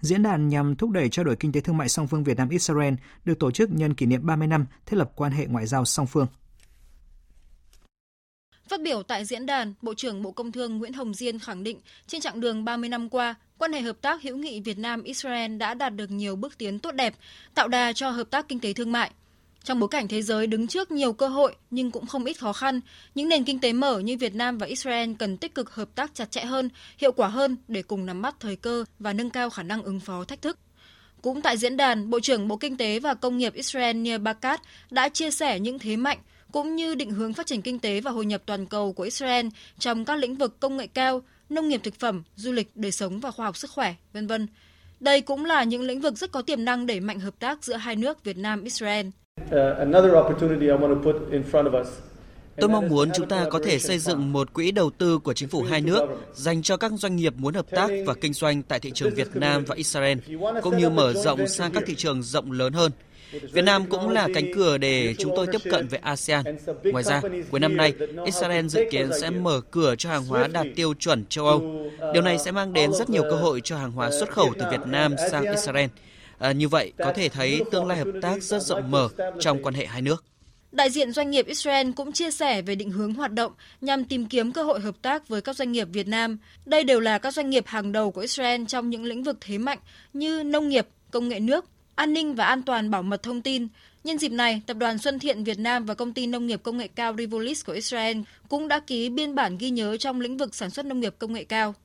[0.01, 2.50] Diễn đàn nhằm thúc đẩy trao đổi kinh tế thương mại song phương Việt Nam
[2.50, 2.93] Israel
[3.25, 6.07] được tổ chức nhân kỷ niệm 30 năm thiết lập quan hệ ngoại giao song
[6.07, 6.27] phương.
[8.72, 11.80] Phát biểu tại diễn đàn, Bộ trưởng Bộ Công Thương Nguyễn Hồng Diên khẳng định
[12.08, 15.58] trên chặng đường 30 năm qua, quan hệ hợp tác hữu nghị Việt Nam Israel
[15.58, 17.13] đã đạt được nhiều bước tiến tốt đẹp,
[17.56, 19.12] tạo đà cho hợp tác kinh tế thương mại.
[19.63, 22.54] Trong bối cảnh thế giới đứng trước nhiều cơ hội nhưng cũng không ít khó
[22.54, 22.82] khăn,
[23.16, 26.12] những nền kinh tế mở như Việt Nam và Israel cần tích cực hợp tác
[26.13, 29.50] chặt chẽ hơn, hiệu quả hơn để cùng nắm bắt thời cơ và nâng cao
[29.50, 30.58] khả năng ứng phó thách thức.
[31.22, 34.62] Cũng tại diễn đàn, Bộ trưởng Bộ Kinh tế và Công nghiệp Israel Nir Barkat
[34.90, 36.18] đã chia sẻ những thế mạnh
[36.51, 39.48] cũng như định hướng phát triển kinh tế và hội nhập toàn cầu của Israel
[39.79, 43.20] trong các lĩnh vực công nghệ cao, nông nghiệp thực phẩm, du lịch, đời sống
[43.20, 44.48] và khoa học sức khỏe, vân vân.
[45.00, 47.75] Đây cũng là những lĩnh vực rất có tiềm năng đẩy mạnh hợp tác giữa
[47.75, 49.08] hai nước Việt Nam Israel.
[52.58, 55.50] Tôi mong muốn chúng ta có thể xây dựng một quỹ đầu tư của chính
[55.50, 58.79] phủ hai nước dành cho các doanh nghiệp muốn hợp tác và kinh doanh tại
[58.79, 60.17] thị trường Việt Nam và Israel,
[60.62, 62.91] cũng như mở rộng sang các thị trường rộng lớn hơn.
[63.31, 66.43] Việt Nam cũng là cánh cửa để chúng tôi tiếp cận với ASEAN.
[66.83, 67.21] Ngoài ra,
[67.51, 67.93] cuối năm nay,
[68.25, 71.89] Israel dự kiến sẽ mở cửa cho hàng hóa đạt tiêu chuẩn châu Âu.
[72.13, 74.65] Điều này sẽ mang đến rất nhiều cơ hội cho hàng hóa xuất khẩu từ
[74.71, 75.89] Việt Nam sang Israel.
[76.39, 79.74] À, như vậy, có thể thấy tương lai hợp tác rất rộng mở trong quan
[79.74, 80.24] hệ hai nước.
[80.72, 84.25] Đại diện doanh nghiệp Israel cũng chia sẻ về định hướng hoạt động nhằm tìm
[84.25, 86.37] kiếm cơ hội hợp tác với các doanh nghiệp Việt Nam.
[86.65, 89.57] Đây đều là các doanh nghiệp hàng đầu của Israel trong những lĩnh vực thế
[89.57, 89.79] mạnh
[90.13, 91.65] như nông nghiệp, công nghệ nước,
[91.96, 93.68] an ninh và an toàn bảo mật thông tin.
[94.04, 96.77] Nhân dịp này, Tập đoàn Xuân Thiện Việt Nam và Công ty Nông nghiệp Công
[96.77, 98.18] nghệ cao Rivolis của Israel
[98.50, 101.34] cũng đã ký biên bản ghi nhớ trong lĩnh vực sản xuất nông nghiệp công
[101.34, 101.75] nghệ cao.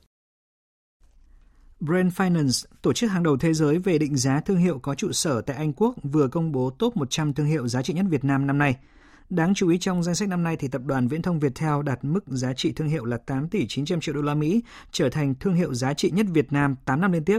[1.81, 5.13] Brand Finance, tổ chức hàng đầu thế giới về định giá thương hiệu có trụ
[5.13, 8.25] sở tại Anh Quốc, vừa công bố top 100 thương hiệu giá trị nhất Việt
[8.25, 8.77] Nam năm nay.
[9.31, 12.05] Đáng chú ý trong danh sách năm nay thì tập đoàn Viễn thông Viettel đạt
[12.05, 14.61] mức giá trị thương hiệu là 8 tỷ 900 triệu đô la Mỹ,
[14.93, 17.39] trở thành thương hiệu giá trị nhất Việt Nam 8 năm liên tiếp.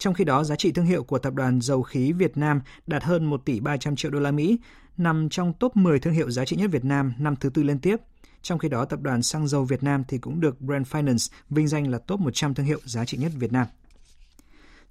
[0.00, 3.04] Trong khi đó, giá trị thương hiệu của tập đoàn Dầu khí Việt Nam đạt
[3.04, 4.58] hơn 1 tỷ 300 triệu đô la Mỹ,
[4.96, 7.78] nằm trong top 10 thương hiệu giá trị nhất Việt Nam năm thứ tư liên
[7.78, 7.96] tiếp.
[8.42, 11.68] Trong khi đó, tập đoàn Xăng dầu Việt Nam thì cũng được Brand Finance vinh
[11.68, 13.66] danh là top 100 thương hiệu giá trị nhất Việt Nam.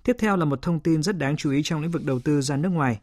[0.04, 2.41] Tiếp theo là một thông tin rất đáng chú ý trong lĩnh vực đầu tư
[2.41, 3.00] ra nước ngoài.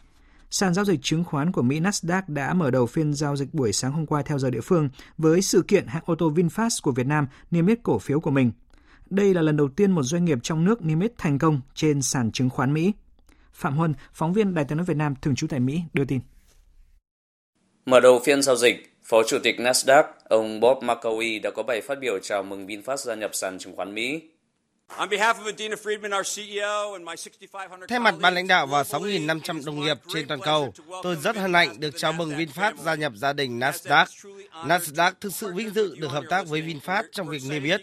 [0.50, 3.72] Sàn giao dịch chứng khoán của Mỹ Nasdaq đã mở đầu phiên giao dịch buổi
[3.72, 4.88] sáng hôm qua theo giờ địa phương
[5.18, 8.30] với sự kiện hãng ô tô VinFast của Việt Nam niêm yết cổ phiếu của
[8.30, 8.52] mình.
[9.10, 12.02] Đây là lần đầu tiên một doanh nghiệp trong nước niêm yết thành công trên
[12.02, 12.92] sàn chứng khoán Mỹ.
[13.52, 16.20] Phạm Huân, phóng viên Đài tiếng nói Việt Nam thường trú tại Mỹ đưa tin.
[17.86, 21.80] Mở đầu phiên giao dịch, Phó Chủ tịch Nasdaq, ông Bob McCauley đã có bài
[21.80, 24.22] phát biểu chào mừng VinFast gia nhập sàn chứng khoán Mỹ.
[27.88, 30.72] Thay mặt ban lãnh đạo và 6.500 đồng nghiệp trên toàn cầu,
[31.02, 34.06] tôi rất hân hạnh được chào mừng VinFast gia nhập gia đình Nasdaq.
[34.66, 37.80] Nasdaq thực sự vinh dự được hợp tác với VinFast trong việc niêm yết.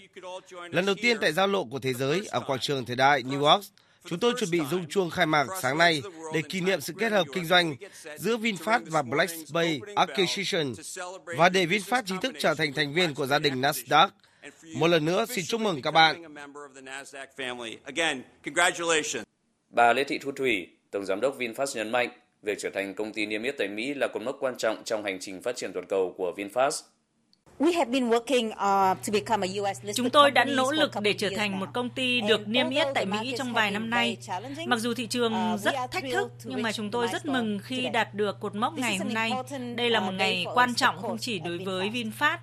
[0.71, 3.51] Lần đầu tiên tại giao lộ của thế giới ở quảng trường thời đại New
[3.51, 3.63] York,
[4.05, 6.01] Chúng tôi chuẩn bị rung chuông khai mạc sáng nay
[6.33, 7.75] để kỷ niệm sự kết hợp kinh doanh
[8.17, 10.73] giữa VinFast và Black Bay Acquisition
[11.37, 14.09] và để VinFast chính thức trở thành thành viên của gia đình Nasdaq.
[14.75, 16.35] Một lần nữa xin chúc mừng các bạn.
[19.69, 22.09] Bà Lê Thị Thu Thủy, Tổng Giám đốc VinFast nhấn mạnh,
[22.41, 25.03] việc trở thành công ty niêm yết tại Mỹ là cột mốc quan trọng trong
[25.03, 26.81] hành trình phát triển toàn cầu của VinFast.
[29.95, 33.05] Chúng tôi đã nỗ lực để trở thành một công ty được niêm yết tại
[33.05, 34.17] Mỹ trong vài năm nay.
[34.65, 38.13] Mặc dù thị trường rất thách thức, nhưng mà chúng tôi rất mừng khi đạt
[38.13, 39.31] được cột mốc ngày hôm nay.
[39.75, 42.37] Đây là một ngày quan trọng không chỉ đối với VinFast,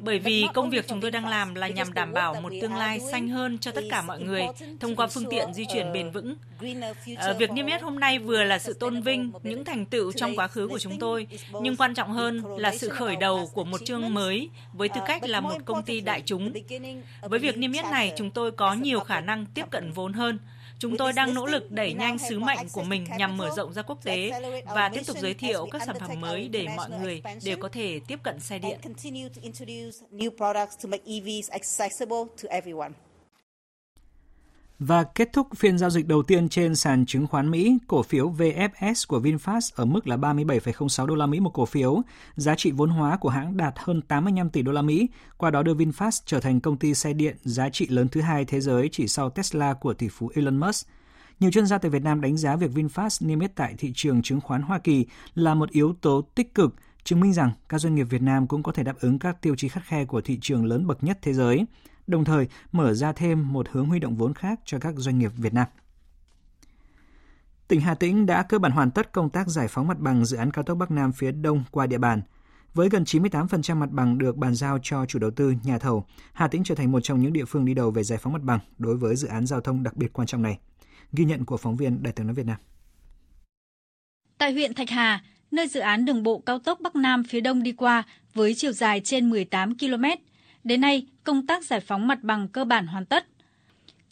[0.00, 3.00] bởi vì công việc chúng tôi đang làm là nhằm đảm bảo một tương lai
[3.12, 4.42] xanh hơn cho tất cả mọi người
[4.80, 6.34] thông qua phương tiện di chuyển bền vững.
[7.38, 10.48] Việc niêm yết hôm nay vừa là sự tôn vinh những thành tựu trong quá
[10.48, 11.26] khứ của chúng tôi,
[11.62, 15.22] nhưng quan trọng hơn là sự khởi đầu của một chương mới với tư cách
[15.24, 16.52] là một công ty đại chúng.
[17.20, 20.38] Với việc niêm yết này, chúng tôi có nhiều khả năng tiếp cận vốn hơn.
[20.78, 23.82] Chúng tôi đang nỗ lực đẩy nhanh sứ mệnh của mình nhằm mở rộng ra
[23.82, 24.30] quốc tế
[24.66, 28.00] và tiếp tục giới thiệu các sản phẩm mới để mọi người đều có thể
[28.06, 28.78] tiếp cận xe điện.
[34.78, 38.30] Và kết thúc phiên giao dịch đầu tiên trên sàn chứng khoán Mỹ, cổ phiếu
[38.30, 42.02] VFS của VinFast ở mức là 37,06 đô la Mỹ một cổ phiếu,
[42.36, 45.62] giá trị vốn hóa của hãng đạt hơn 85 tỷ đô la Mỹ, qua đó
[45.62, 48.88] đưa VinFast trở thành công ty xe điện giá trị lớn thứ hai thế giới
[48.92, 50.88] chỉ sau Tesla của tỷ phú Elon Musk.
[51.40, 54.22] Nhiều chuyên gia tại Việt Nam đánh giá việc VinFast niêm yết tại thị trường
[54.22, 57.94] chứng khoán Hoa Kỳ là một yếu tố tích cực, chứng minh rằng các doanh
[57.94, 60.38] nghiệp Việt Nam cũng có thể đáp ứng các tiêu chí khắt khe của thị
[60.40, 61.66] trường lớn bậc nhất thế giới
[62.06, 65.32] đồng thời mở ra thêm một hướng huy động vốn khác cho các doanh nghiệp
[65.36, 65.66] Việt Nam.
[67.68, 70.36] Tỉnh Hà Tĩnh đã cơ bản hoàn tất công tác giải phóng mặt bằng dự
[70.36, 72.22] án cao tốc Bắc Nam phía Đông qua địa bàn.
[72.74, 76.48] Với gần 98% mặt bằng được bàn giao cho chủ đầu tư, nhà thầu, Hà
[76.48, 78.58] Tĩnh trở thành một trong những địa phương đi đầu về giải phóng mặt bằng
[78.78, 80.58] đối với dự án giao thông đặc biệt quan trọng này.
[81.12, 82.56] Ghi nhận của phóng viên Đài tiếng nói Việt Nam.
[84.38, 87.62] Tại huyện Thạch Hà, nơi dự án đường bộ cao tốc Bắc Nam phía Đông
[87.62, 88.02] đi qua
[88.34, 90.04] với chiều dài trên 18 km,
[90.64, 93.26] Đến nay, công tác giải phóng mặt bằng cơ bản hoàn tất.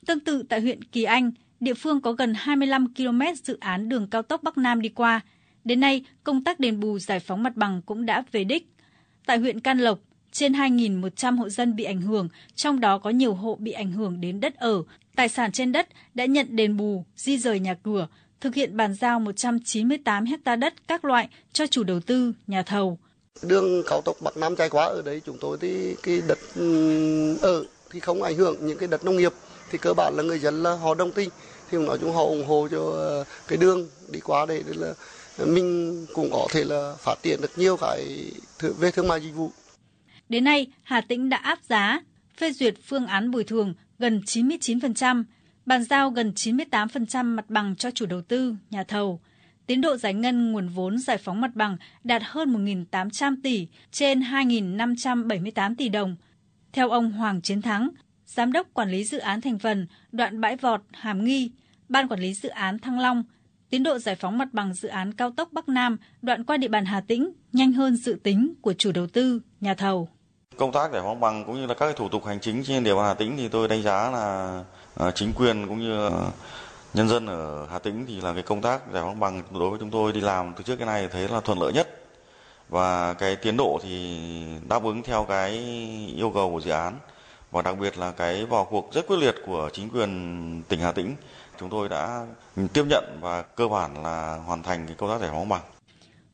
[0.07, 4.11] Tương tự tại huyện Kỳ Anh, địa phương có gần 25 km dự án đường
[4.11, 5.21] cao tốc Bắc Nam đi qua.
[5.65, 8.69] Đến nay, công tác đền bù giải phóng mặt bằng cũng đã về đích.
[9.27, 9.99] Tại huyện Can Lộc,
[10.33, 14.21] trên 2.100 hộ dân bị ảnh hưởng, trong đó có nhiều hộ bị ảnh hưởng
[14.21, 14.83] đến đất ở,
[15.17, 18.09] tài sản trên đất đã nhận đền bù, di rời nhà cửa,
[18.41, 22.99] thực hiện bàn giao 198 ha đất các loại cho chủ đầu tư, nhà thầu.
[23.43, 27.37] Đường cao tốc Bắc Nam chạy qua ở đấy chúng tôi thì cái đất ừ,
[27.43, 29.33] ở thì không ảnh hưởng những cái đất nông nghiệp.
[29.71, 31.31] Thì cơ bản là người dân là họ đồng tình.
[31.71, 34.95] Thì nói chung họ ủng hộ cho ờ, cái đường đi qua đây là
[35.47, 38.33] mình cũng có thể là phát triển được nhiều cái
[38.79, 39.51] về thương mại dịch vụ.
[40.29, 42.01] Đến nay, Hà Tĩnh đã áp giá,
[42.39, 45.25] phê duyệt phương án bồi thường gần 99%,
[45.67, 49.21] bàn giao gần 98% mặt bằng cho chủ đầu tư, nhà thầu–
[49.67, 54.21] tiến độ giải ngân nguồn vốn giải phóng mặt bằng đạt hơn 1.800 tỷ trên
[54.21, 56.17] 2.578 tỷ đồng.
[56.73, 57.89] Theo ông Hoàng Chiến Thắng,
[58.27, 61.51] Giám đốc Quản lý Dự án Thành phần đoạn Bãi Vọt, Hàm Nghi,
[61.89, 63.25] Ban Quản lý Dự án Thăng Long,
[63.71, 66.69] tiến độ giải phóng mặt bằng dự án cao tốc Bắc Nam đoạn qua địa
[66.69, 70.09] bàn Hà Tĩnh nhanh hơn dự tính của chủ đầu tư, nhà thầu.
[70.57, 72.95] Công tác giải phóng bằng cũng như là các thủ tục hành chính trên địa
[72.95, 74.65] bàn Hà Tĩnh thì tôi đánh giá là
[74.97, 76.11] à, chính quyền cũng như
[76.95, 79.79] nhân dân ở Hà Tĩnh thì là cái công tác giải phóng bằng đối với
[79.79, 81.89] chúng tôi đi làm từ trước cái này thấy là thuận lợi nhất
[82.69, 84.21] và cái tiến độ thì
[84.69, 85.51] đáp ứng theo cái
[86.17, 86.95] yêu cầu của dự án
[87.51, 90.93] và đặc biệt là cái vào cuộc rất quyết liệt của chính quyền tỉnh Hà
[90.93, 91.15] Tĩnh
[91.61, 92.27] chúng tôi đã
[92.73, 95.63] tiếp nhận và cơ bản là hoàn thành cái công tác giải phóng bằng.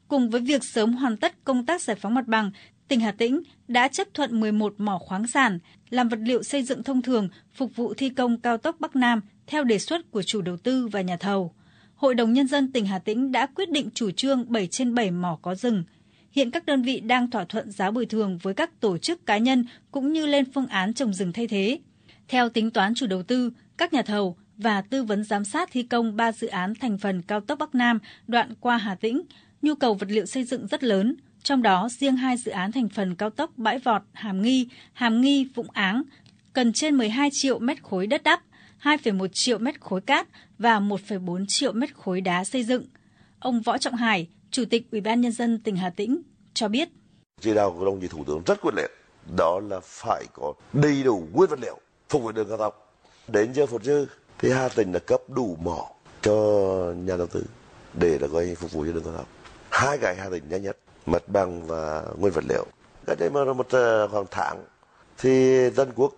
[0.08, 2.50] Cùng với việc sớm hoàn tất công tác giải phóng mặt bằng,
[2.88, 5.58] tỉnh Hà Tĩnh đã chấp thuận 11 mỏ khoáng sản
[5.90, 9.20] làm vật liệu xây dựng thông thường phục vụ thi công cao tốc Bắc Nam
[9.48, 11.54] theo đề xuất của chủ đầu tư và nhà thầu.
[11.94, 15.10] Hội đồng Nhân dân tỉnh Hà Tĩnh đã quyết định chủ trương 7 trên 7
[15.10, 15.84] mỏ có rừng.
[16.30, 19.38] Hiện các đơn vị đang thỏa thuận giá bồi thường với các tổ chức cá
[19.38, 21.78] nhân cũng như lên phương án trồng rừng thay thế.
[22.28, 25.82] Theo tính toán chủ đầu tư, các nhà thầu và tư vấn giám sát thi
[25.82, 29.22] công 3 dự án thành phần cao tốc Bắc Nam đoạn qua Hà Tĩnh,
[29.62, 32.88] nhu cầu vật liệu xây dựng rất lớn, trong đó riêng hai dự án thành
[32.88, 36.02] phần cao tốc Bãi Vọt, Hàm Nghi, Hàm Nghi, Vũng Áng
[36.52, 38.40] cần trên 12 triệu mét khối đất đắp,
[38.82, 42.84] 2,1 triệu mét khối cát và 1,4 triệu mét khối đá xây dựng.
[43.40, 46.22] Ông Võ Trọng Hải, Chủ tịch Ủy ban nhân dân tỉnh Hà Tĩnh
[46.54, 46.88] cho biết:
[47.40, 48.90] Chỉ đạo của đồng chí Thủ tướng rất quyết liệt,
[49.36, 52.94] đó là phải có đầy đủ nguyên vật liệu phục vụ đường cao tốc.
[53.28, 54.06] Đến giờ phút dư
[54.38, 55.90] thì Hà Tĩnh đã cấp đủ mỏ
[56.22, 56.32] cho
[56.96, 57.44] nhà đầu tư
[57.94, 59.26] để là coi phục vụ cho đường cao tốc.
[59.70, 62.66] Hai cái Hà Tĩnh nhanh nhất, mặt bằng và nguyên vật liệu.
[63.06, 64.64] Cái đây mà một ờ, khoảng tháng
[65.18, 65.30] thì
[65.70, 66.14] dân quốc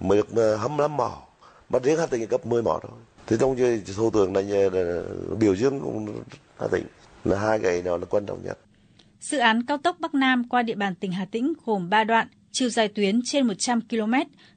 [0.00, 1.22] mới được ờ, 25 mỏ
[1.70, 2.92] Bắt riêng Hà Tĩnh cấp 10 mỏ thôi
[3.26, 3.56] thì trong
[3.96, 5.02] thủ tướng này ờ, là
[5.38, 6.22] biểu dương cũng
[6.58, 6.84] Hà Tĩnh
[7.24, 8.58] là hai cái đó là quan trọng nhất
[9.20, 12.28] Dự án cao tốc Bắc Nam qua địa bàn tỉnh Hà Tĩnh gồm 3 đoạn,
[12.52, 14.14] chiều dài tuyến trên 100 km,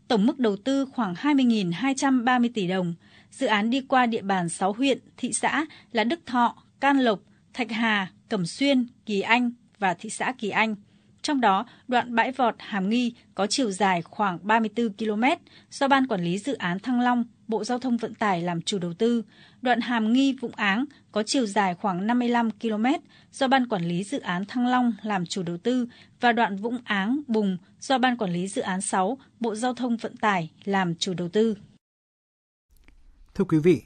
[0.08, 2.93] tổng mức đầu tư khoảng 20.230 tỷ đồng.
[3.32, 7.19] Dự án đi qua địa bàn 6 huyện, thị xã là Đức Thọ, Can Lộc,
[7.54, 10.76] Thạch Hà, Cẩm Xuyên, Kỳ Anh và thị xã Kỳ Anh.
[11.23, 15.23] Trong đó, đoạn bãi vọt Hàm Nghi có chiều dài khoảng 34 km
[15.71, 18.79] do Ban Quản lý Dự án Thăng Long, Bộ Giao thông Vận tải làm chủ
[18.79, 19.23] đầu tư.
[19.62, 22.86] Đoạn Hàm Nghi Vũng Áng có chiều dài khoảng 55 km
[23.31, 25.88] do Ban Quản lý Dự án Thăng Long làm chủ đầu tư
[26.19, 29.97] và đoạn Vũng Áng Bùng do Ban Quản lý Dự án 6, Bộ Giao thông
[29.97, 31.57] Vận tải làm chủ đầu tư.
[33.36, 33.81] Thưa quý vị,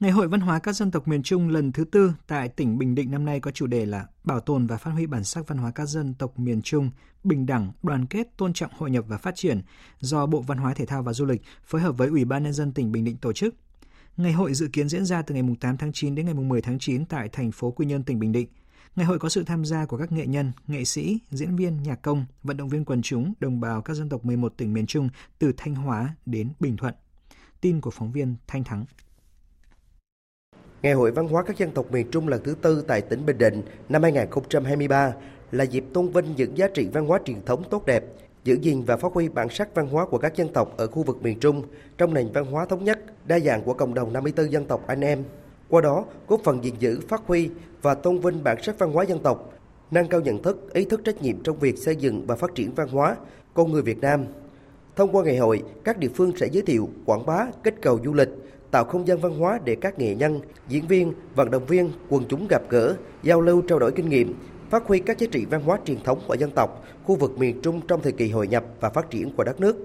[0.00, 2.94] Ngày hội văn hóa các dân tộc miền Trung lần thứ tư tại tỉnh Bình
[2.94, 5.58] Định năm nay có chủ đề là Bảo tồn và phát huy bản sắc văn
[5.58, 6.90] hóa các dân tộc miền Trung,
[7.24, 9.62] bình đẳng, đoàn kết, tôn trọng hội nhập và phát triển
[10.00, 12.52] do Bộ Văn hóa Thể thao và Du lịch phối hợp với Ủy ban nhân
[12.52, 13.54] dân tỉnh Bình Định tổ chức.
[14.16, 16.78] Ngày hội dự kiến diễn ra từ ngày 8 tháng 9 đến ngày 10 tháng
[16.78, 18.48] 9 tại thành phố Quy Nhơn, tỉnh Bình Định.
[18.96, 22.02] Ngày hội có sự tham gia của các nghệ nhân, nghệ sĩ, diễn viên, nhạc
[22.02, 25.08] công, vận động viên quần chúng, đồng bào các dân tộc 11 tỉnh miền Trung
[25.38, 26.94] từ Thanh Hóa đến Bình Thuận.
[27.60, 28.84] Tin của phóng viên Thanh Thắng.
[30.82, 33.38] Ngày hội văn hóa các dân tộc miền Trung lần thứ tư tại tỉnh Bình
[33.38, 35.12] Định năm 2023
[35.52, 38.04] là dịp tôn vinh những giá trị văn hóa truyền thống tốt đẹp,
[38.44, 41.02] giữ gìn và phát huy bản sắc văn hóa của các dân tộc ở khu
[41.02, 41.62] vực miền Trung
[41.98, 45.00] trong nền văn hóa thống nhất, đa dạng của cộng đồng 54 dân tộc anh
[45.00, 45.24] em.
[45.68, 47.50] Qua đó, góp phần gìn giữ, phát huy
[47.82, 49.52] và tôn vinh bản sắc văn hóa dân tộc,
[49.90, 52.74] nâng cao nhận thức, ý thức trách nhiệm trong việc xây dựng và phát triển
[52.74, 53.16] văn hóa,
[53.54, 54.24] con người Việt Nam.
[54.96, 58.12] Thông qua ngày hội, các địa phương sẽ giới thiệu, quảng bá, kích cầu du
[58.12, 58.28] lịch,
[58.70, 62.24] tạo không gian văn hóa để các nghệ nhân, diễn viên, vận động viên, quần
[62.28, 64.34] chúng gặp gỡ, giao lưu trao đổi kinh nghiệm,
[64.70, 67.62] phát huy các giá trị văn hóa truyền thống của dân tộc, khu vực miền
[67.62, 69.76] Trung trong thời kỳ hội nhập và phát triển của đất nước.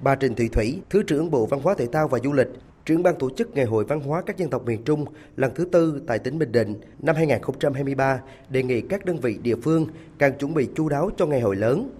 [0.00, 2.48] Bà Trình Thị Thủy, Thứ trưởng Bộ Văn hóa Thể thao và Du lịch,
[2.84, 5.04] trưởng ban tổ chức Ngày hội Văn hóa các dân tộc miền Trung
[5.36, 9.56] lần thứ tư tại tỉnh Bình Định năm 2023 đề nghị các đơn vị địa
[9.56, 9.86] phương
[10.18, 11.90] càng chuẩn bị chu đáo cho ngày hội lớn.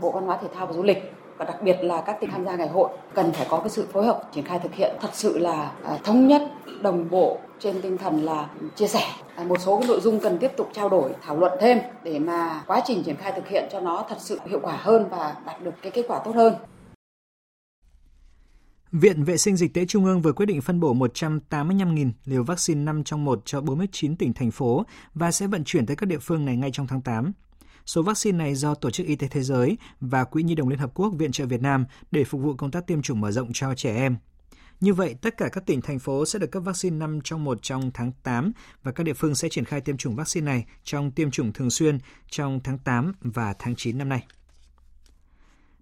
[0.00, 0.98] Bộ Văn hóa Thể thao và Du lịch
[1.38, 3.86] và đặc biệt là các tỉnh tham gia ngày hội cần phải có cái sự
[3.92, 6.42] phối hợp triển khai thực hiện thật sự là à, thống nhất
[6.82, 10.38] đồng bộ trên tinh thần là chia sẻ à, một số cái nội dung cần
[10.38, 13.64] tiếp tục trao đổi thảo luận thêm để mà quá trình triển khai thực hiện
[13.72, 16.54] cho nó thật sự hiệu quả hơn và đạt được cái kết quả tốt hơn.
[18.92, 22.80] Viện Vệ sinh Dịch tễ Trung ương vừa quyết định phân bổ 185.000 liều vaccine
[22.80, 26.18] 5 trong 1 cho 49 tỉnh, thành phố và sẽ vận chuyển tới các địa
[26.18, 27.32] phương này ngay trong tháng 8.
[27.86, 30.78] Số vaccine này do Tổ chức Y tế Thế giới và Quỹ Nhi đồng Liên
[30.78, 33.50] Hợp Quốc viện trợ Việt Nam để phục vụ công tác tiêm chủng mở rộng
[33.52, 34.16] cho trẻ em.
[34.80, 37.58] Như vậy, tất cả các tỉnh, thành phố sẽ được cấp vaccine 5 trong 1
[37.62, 41.10] trong tháng 8 và các địa phương sẽ triển khai tiêm chủng vaccine này trong
[41.10, 41.98] tiêm chủng thường xuyên
[42.30, 44.26] trong tháng 8 và tháng 9 năm nay.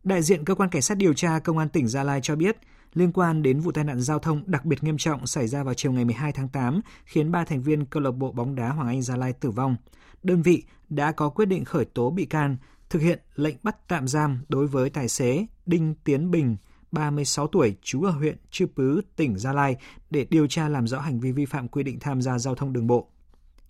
[0.04, 2.56] Đại diện Cơ quan Cảnh sát điều tra Công an tỉnh Gia Lai cho biết,
[2.94, 5.74] liên quan đến vụ tai nạn giao thông đặc biệt nghiêm trọng xảy ra vào
[5.74, 8.88] chiều ngày 12 tháng 8, khiến 3 thành viên câu lạc bộ bóng đá Hoàng
[8.88, 9.76] Anh Gia Lai tử vong.
[10.22, 12.56] Đơn vị đã có quyết định khởi tố bị can,
[12.90, 16.56] thực hiện lệnh bắt tạm giam đối với tài xế Đinh Tiến Bình,
[16.92, 19.76] 36 tuổi, trú ở huyện Chư Pứ, tỉnh Gia Lai
[20.10, 22.72] để điều tra làm rõ hành vi vi phạm quy định tham gia giao thông
[22.72, 23.11] đường bộ.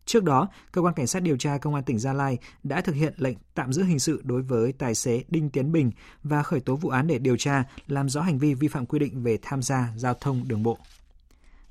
[0.05, 2.95] Trước đó, cơ quan cảnh sát điều tra công an tỉnh Gia Lai đã thực
[2.95, 5.91] hiện lệnh tạm giữ hình sự đối với tài xế Đinh Tiến Bình
[6.23, 8.99] và khởi tố vụ án để điều tra làm rõ hành vi vi phạm quy
[8.99, 10.79] định về tham gia giao thông đường bộ.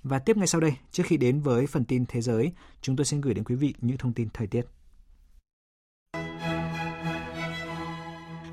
[0.03, 3.05] Và tiếp ngay sau đây, trước khi đến với phần tin thế giới, chúng tôi
[3.05, 4.65] xin gửi đến quý vị những thông tin thời tiết.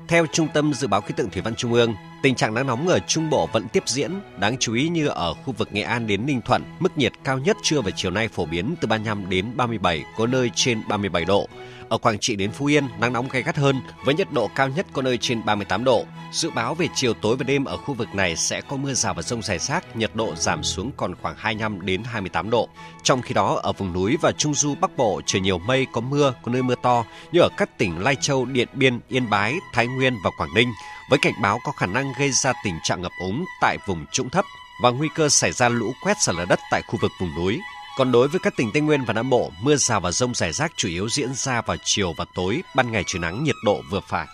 [0.07, 2.87] Theo Trung tâm Dự báo Khí tượng Thủy văn Trung ương, tình trạng nắng nóng
[2.87, 6.07] ở Trung Bộ vẫn tiếp diễn, đáng chú ý như ở khu vực Nghệ An
[6.07, 9.29] đến Ninh Thuận, mức nhiệt cao nhất trưa và chiều nay phổ biến từ 35
[9.29, 11.47] đến 37, có nơi trên 37 độ.
[11.89, 14.69] Ở Quảng Trị đến Phú Yên, nắng nóng gay gắt hơn với nhiệt độ cao
[14.69, 16.05] nhất có nơi trên 38 độ.
[16.31, 19.13] Dự báo về chiều tối và đêm ở khu vực này sẽ có mưa rào
[19.13, 22.69] và rông rải rác, nhiệt độ giảm xuống còn khoảng 25 đến 28 độ.
[23.03, 26.01] Trong khi đó, ở vùng núi và trung du Bắc Bộ trời nhiều mây, có
[26.01, 29.55] mưa, có nơi mưa to như ở các tỉnh Lai Châu, Điện Biên, Yên Bái,
[29.73, 30.69] Thái Nguyên và Quảng Ninh,
[31.09, 34.29] với cảnh báo có khả năng gây ra tình trạng ngập úng tại vùng trũng
[34.29, 34.45] thấp
[34.83, 37.59] và nguy cơ xảy ra lũ quét sạt lở đất tại khu vực vùng núi.
[37.97, 40.51] Còn đối với các tỉnh Tây Nguyên và Nam Bộ, mưa rào và rông rải
[40.51, 43.81] rác chủ yếu diễn ra vào chiều và tối, ban ngày trời nắng nhiệt độ
[43.91, 44.27] vừa phải.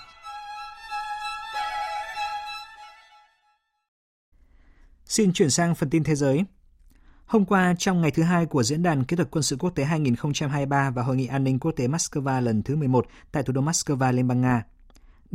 [5.05, 6.43] Xin chuyển sang phần tin thế giới.
[7.25, 9.83] Hôm qua, trong ngày thứ hai của Diễn đàn Kỹ thuật Quân sự Quốc tế
[9.83, 13.61] 2023 và Hội nghị An ninh Quốc tế Moscow lần thứ 11 tại thủ đô
[13.61, 14.63] Moscow, Liên bang Nga,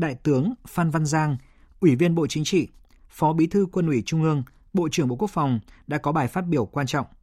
[0.00, 1.36] Đại tướng Phan Văn Giang,
[1.80, 2.68] Ủy viên Bộ Chính trị,
[3.08, 6.28] Phó Bí thư Quân ủy Trung ương, Bộ trưởng Bộ Quốc phòng đã có bài
[6.28, 7.06] phát biểu quan trọng–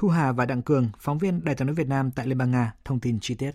[0.00, 2.50] Thu Hà và Đặng Cường, phóng viên Đài tiếng nói Việt Nam tại Liên bang
[2.50, 3.50] Nga, thông tin chi tiết.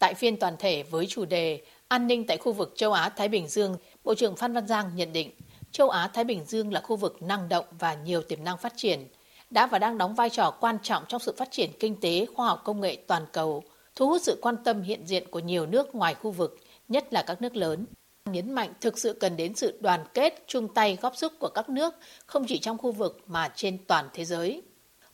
[0.00, 3.48] Tại phiên toàn thể với chủ đề An ninh tại khu vực châu Á-Thái Bình
[3.48, 5.30] Dương, Bộ trưởng Phan Văn Giang nhận định
[5.70, 9.08] châu Á-Thái Bình Dương là khu vực năng động và nhiều tiềm năng phát triển,
[9.50, 12.46] đã và đang đóng vai trò quan trọng trong sự phát triển kinh tế, khoa
[12.46, 13.64] học công nghệ toàn cầu,
[13.96, 17.22] thu hút sự quan tâm hiện diện của nhiều nước ngoài khu vực, nhất là
[17.22, 17.86] các nước lớn
[18.26, 21.68] nhấn mạnh thực sự cần đến sự đoàn kết, chung tay góp sức của các
[21.68, 21.94] nước,
[22.26, 24.62] không chỉ trong khu vực mà trên toàn thế giới.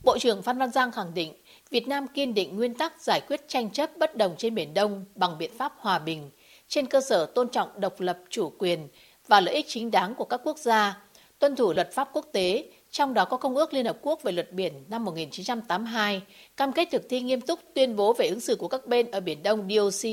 [0.05, 1.35] Bộ trưởng Phan Văn Giang khẳng định,
[1.71, 5.05] Việt Nam kiên định nguyên tắc giải quyết tranh chấp bất đồng trên Biển Đông
[5.14, 6.31] bằng biện pháp hòa bình,
[6.69, 8.88] trên cơ sở tôn trọng độc lập chủ quyền
[9.27, 11.03] và lợi ích chính đáng của các quốc gia,
[11.38, 14.33] tuân thủ luật pháp quốc tế, trong đó có Công ước Liên Hợp Quốc về
[14.33, 16.22] luật biển năm 1982,
[16.57, 19.20] cam kết thực thi nghiêm túc tuyên bố về ứng xử của các bên ở
[19.20, 20.11] Biển Đông DOC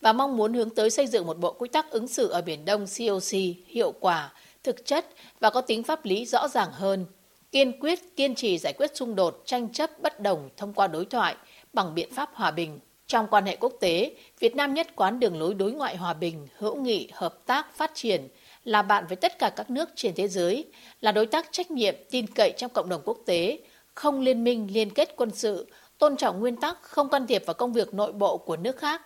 [0.00, 2.64] và mong muốn hướng tới xây dựng một bộ quy tắc ứng xử ở Biển
[2.64, 3.32] Đông COC
[3.66, 4.32] hiệu quả,
[4.64, 5.06] thực chất
[5.40, 7.06] và có tính pháp lý rõ ràng hơn,
[7.52, 11.04] kiên quyết kiên trì giải quyết xung đột, tranh chấp bất đồng thông qua đối
[11.04, 11.36] thoại
[11.72, 12.78] bằng biện pháp hòa bình.
[13.06, 16.48] Trong quan hệ quốc tế, Việt Nam nhất quán đường lối đối ngoại hòa bình,
[16.58, 18.28] hữu nghị, hợp tác, phát triển,
[18.64, 21.94] là bạn với tất cả các nước trên thế giới, là đối tác trách nhiệm
[22.10, 23.58] tin cậy trong cộng đồng quốc tế,
[23.94, 25.66] không liên minh liên kết quân sự,
[25.98, 29.02] tôn trọng nguyên tắc không can thiệp vào công việc nội bộ của nước khác,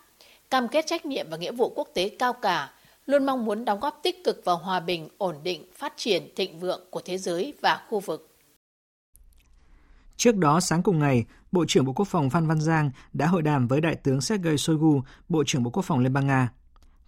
[0.50, 2.72] cam kết trách nhiệm và nghĩa vụ quốc tế cao cả,
[3.06, 6.60] luôn mong muốn đóng góp tích cực vào hòa bình, ổn định, phát triển, thịnh
[6.60, 8.28] vượng của thế giới và khu vực.
[10.16, 13.42] Trước đó, sáng cùng ngày, Bộ trưởng Bộ Quốc phòng Phan Văn Giang đã hội
[13.42, 16.48] đàm với Đại tướng Sergei Shoigu, Bộ trưởng Bộ Quốc phòng Liên bang Nga.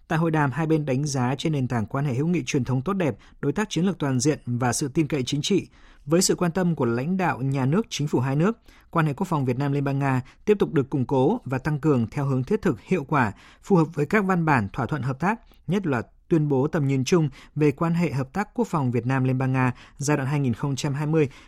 [0.07, 2.63] Tại hội đàm, hai bên đánh giá trên nền tảng quan hệ hữu nghị truyền
[2.63, 5.67] thống tốt đẹp, đối tác chiến lược toàn diện và sự tin cậy chính trị,
[6.05, 8.57] với sự quan tâm của lãnh đạo nhà nước, chính phủ hai nước,
[8.89, 11.57] quan hệ quốc phòng Việt Nam Liên bang Nga tiếp tục được củng cố và
[11.57, 13.31] tăng cường theo hướng thiết thực, hiệu quả,
[13.63, 16.87] phù hợp với các văn bản thỏa thuận hợp tác, nhất là tuyên bố tầm
[16.87, 20.17] nhìn chung về quan hệ hợp tác quốc phòng Việt Nam Liên bang Nga giai
[20.17, 20.43] đoạn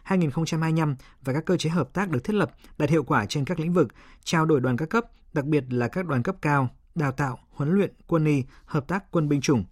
[0.06, 3.60] 2020-2025 và các cơ chế hợp tác được thiết lập đạt hiệu quả trên các
[3.60, 3.88] lĩnh vực,
[4.24, 7.72] trao đổi đoàn các cấp, đặc biệt là các đoàn cấp cao, đào tạo, huấn
[7.72, 9.64] luyện, quân y, hợp tác quân binh chủng.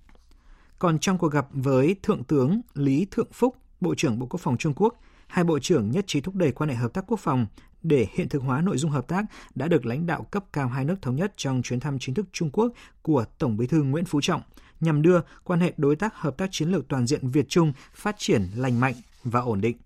[0.79, 4.57] Còn trong cuộc gặp với Thượng tướng Lý Thượng Phúc, Bộ trưởng Bộ Quốc phòng
[4.57, 4.95] Trung Quốc,
[5.27, 7.47] hai bộ trưởng nhất trí thúc đẩy quan hệ hợp tác quốc phòng
[7.83, 10.85] để hiện thực hóa nội dung hợp tác đã được lãnh đạo cấp cao hai
[10.85, 14.05] nước thống nhất trong chuyến thăm chính thức Trung Quốc của Tổng Bí thư Nguyễn
[14.05, 14.41] Phú Trọng
[14.79, 18.15] nhằm đưa quan hệ đối tác hợp tác chiến lược toàn diện Việt Trung phát
[18.17, 19.77] triển lành mạnh và ổn định.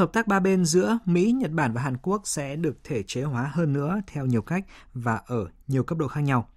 [0.00, 3.22] Hợp tác ba bên giữa Mỹ, Nhật Bản và Hàn Quốc sẽ được thể chế
[3.22, 6.48] hóa hơn nữa theo nhiều cách và ở nhiều cấp độ khác nhau.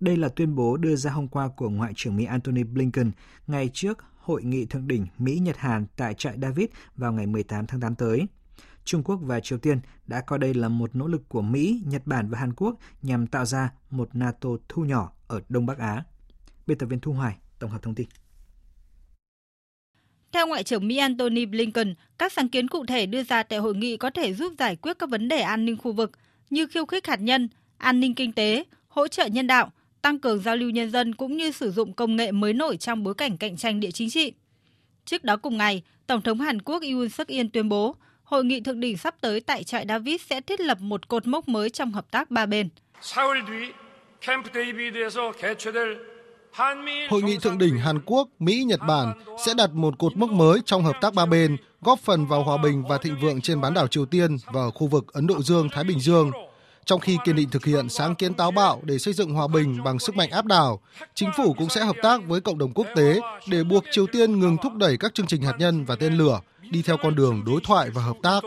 [0.00, 3.10] Đây là tuyên bố đưa ra hôm qua của Ngoại trưởng Mỹ Antony Blinken
[3.46, 7.80] ngay trước hội nghị thượng đỉnh Mỹ-Nhật Hàn tại trại David vào ngày 18 tháng
[7.80, 8.26] 8 tới.
[8.84, 12.06] Trung Quốc và Triều Tiên đã coi đây là một nỗ lực của Mỹ, Nhật
[12.06, 16.04] Bản và Hàn Quốc nhằm tạo ra một NATO thu nhỏ ở Đông Bắc Á.
[16.66, 18.06] Biên tập viên Thu Hoài tổng hợp thông tin.
[20.34, 23.74] Theo Ngoại trưởng Mỹ Antony Blinken, các sáng kiến cụ thể đưa ra tại hội
[23.74, 26.10] nghị có thể giúp giải quyết các vấn đề an ninh khu vực
[26.50, 30.42] như khiêu khích hạt nhân, an ninh kinh tế, hỗ trợ nhân đạo, tăng cường
[30.42, 33.36] giao lưu nhân dân cũng như sử dụng công nghệ mới nổi trong bối cảnh
[33.36, 34.32] cạnh tranh địa chính trị.
[35.04, 38.60] Trước đó cùng ngày, Tổng thống Hàn Quốc Yoon suk yeol tuyên bố hội nghị
[38.60, 41.92] thượng đỉnh sắp tới tại trại David sẽ thiết lập một cột mốc mới trong
[41.92, 42.68] hợp tác ba bên.
[47.10, 49.12] Hội nghị thượng đỉnh Hàn Quốc, Mỹ, Nhật Bản
[49.46, 52.56] sẽ đặt một cột mốc mới trong hợp tác ba bên, góp phần vào hòa
[52.56, 55.42] bình và thịnh vượng trên bán đảo Triều Tiên và ở khu vực Ấn Độ
[55.42, 56.30] Dương-Thái Bình Dương.
[56.84, 59.84] Trong khi kiên định thực hiện sáng kiến táo bạo để xây dựng hòa bình
[59.84, 60.80] bằng sức mạnh áp đảo,
[61.14, 64.40] chính phủ cũng sẽ hợp tác với cộng đồng quốc tế để buộc Triều Tiên
[64.40, 66.40] ngừng thúc đẩy các chương trình hạt nhân và tên lửa,
[66.70, 68.40] đi theo con đường đối thoại và hợp tác.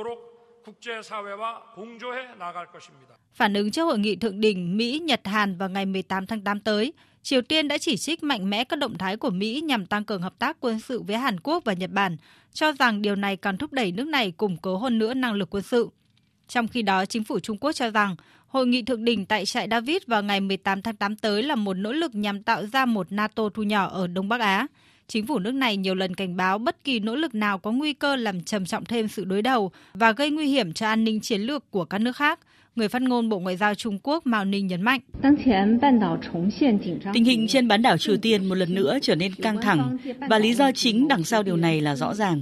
[3.34, 6.60] Phản ứng trước hội nghị thượng đỉnh Mỹ Nhật Hàn vào ngày 18 tháng 8
[6.60, 10.06] tới, Triều Tiên đã chỉ trích mạnh mẽ các động thái của Mỹ nhằm tăng
[10.06, 12.17] cường hợp tác quân sự với Hàn Quốc và Nhật Bản,
[12.53, 15.49] cho rằng điều này còn thúc đẩy nước này củng cố hơn nữa năng lực
[15.56, 15.89] quân sự.
[16.47, 18.15] Trong khi đó, chính phủ Trung Quốc cho rằng
[18.47, 21.73] hội nghị thượng đỉnh tại trại David vào ngày 18 tháng 8 tới là một
[21.73, 24.67] nỗ lực nhằm tạo ra một NATO thu nhỏ ở Đông Bắc Á.
[25.08, 27.93] Chính phủ nước này nhiều lần cảnh báo bất kỳ nỗ lực nào có nguy
[27.93, 31.19] cơ làm trầm trọng thêm sự đối đầu và gây nguy hiểm cho an ninh
[31.19, 32.39] chiến lược của các nước khác,
[32.78, 35.00] Người phát ngôn Bộ Ngoại giao Trung Quốc Mao Ninh nhấn mạnh.
[37.13, 39.98] Tình hình trên bán đảo Triều Tiên một lần nữa trở nên căng thẳng
[40.30, 42.42] và lý do chính đằng sau điều này là rõ ràng.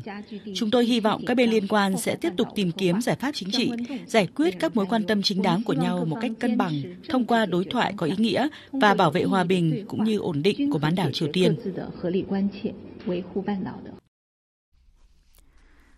[0.56, 3.32] Chúng tôi hy vọng các bên liên quan sẽ tiếp tục tìm kiếm giải pháp
[3.34, 3.72] chính trị,
[4.08, 6.74] giải quyết các mối quan tâm chính đáng của nhau một cách cân bằng
[7.10, 10.42] thông qua đối thoại có ý nghĩa và bảo vệ hòa bình cũng như ổn
[10.44, 11.56] định của bán đảo Triều Tiên.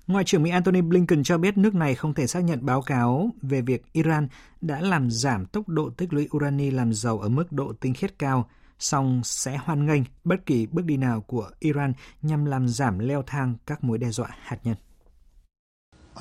[0.08, 3.30] Ngoại trưởng Mỹ Antony Blinken cho biết nước này không thể xác nhận báo cáo
[3.42, 4.28] về việc Iran
[4.62, 8.20] đã làm giảm tốc độ tích lũy urani làm giàu ở mức độ tinh khiết
[8.20, 13.00] cao, song sẽ hoan nghênh bất kỳ bước đi nào của Iran nhằm làm giảm
[13.00, 14.76] leo thang các mối đe dọa hạt nhân.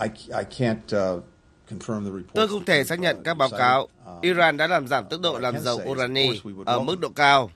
[0.02, 1.24] I, I can't, uh...
[2.34, 3.88] Tôi không thể xác nhận các báo cáo
[4.20, 7.50] Iran đã làm giảm tốc độ làm giàu urani ở mức độ cao.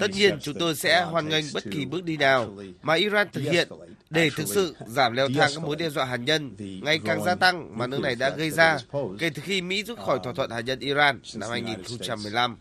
[0.00, 3.40] Tất nhiên, chúng tôi sẽ hoan nghênh bất kỳ bước đi nào mà Iran thực
[3.40, 3.68] hiện
[4.10, 7.34] để thực sự giảm leo thang các mối đe dọa hạt nhân ngày càng gia
[7.34, 8.78] tăng mà nước này đã gây ra
[9.18, 12.56] kể từ khi Mỹ rút khỏi thỏa thuận hạt nhân Iran năm 2015.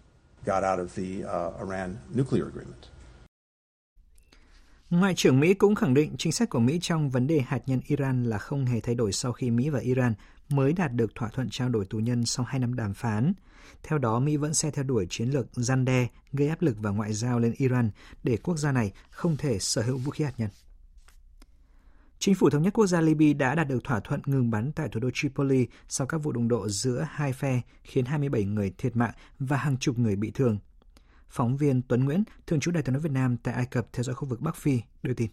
[4.90, 7.82] Ngoại trưởng Mỹ cũng khẳng định chính sách của Mỹ trong vấn đề hạt nhân
[7.88, 10.14] Iran là không hề thay đổi sau khi Mỹ và Iran
[10.50, 13.34] mới đạt được thỏa thuận trao đổi tù nhân sau 2 năm đàm phán.
[13.84, 16.90] Theo đó, Mỹ vẫn sẽ theo đuổi chiến lược gian đe, gây áp lực và
[16.90, 17.92] ngoại giao lên Iran
[18.24, 20.50] để quốc gia này không thể sở hữu vũ khí hạt nhân.
[22.20, 24.90] Chính phủ thống nhất quốc gia Libya đã đạt được thỏa thuận ngừng bắn tại
[24.90, 28.96] thủ đô Tripoli sau các vụ đụng độ giữa hai phe khiến 27 người thiệt
[28.96, 30.58] mạng và hàng chục người bị thương.
[31.30, 34.04] Phóng viên Tuấn Nguyễn, thường trú Đài tiếng nói Việt Nam tại Ai Cập theo
[34.04, 35.30] dõi khu vực Bắc Phi, đưa tin.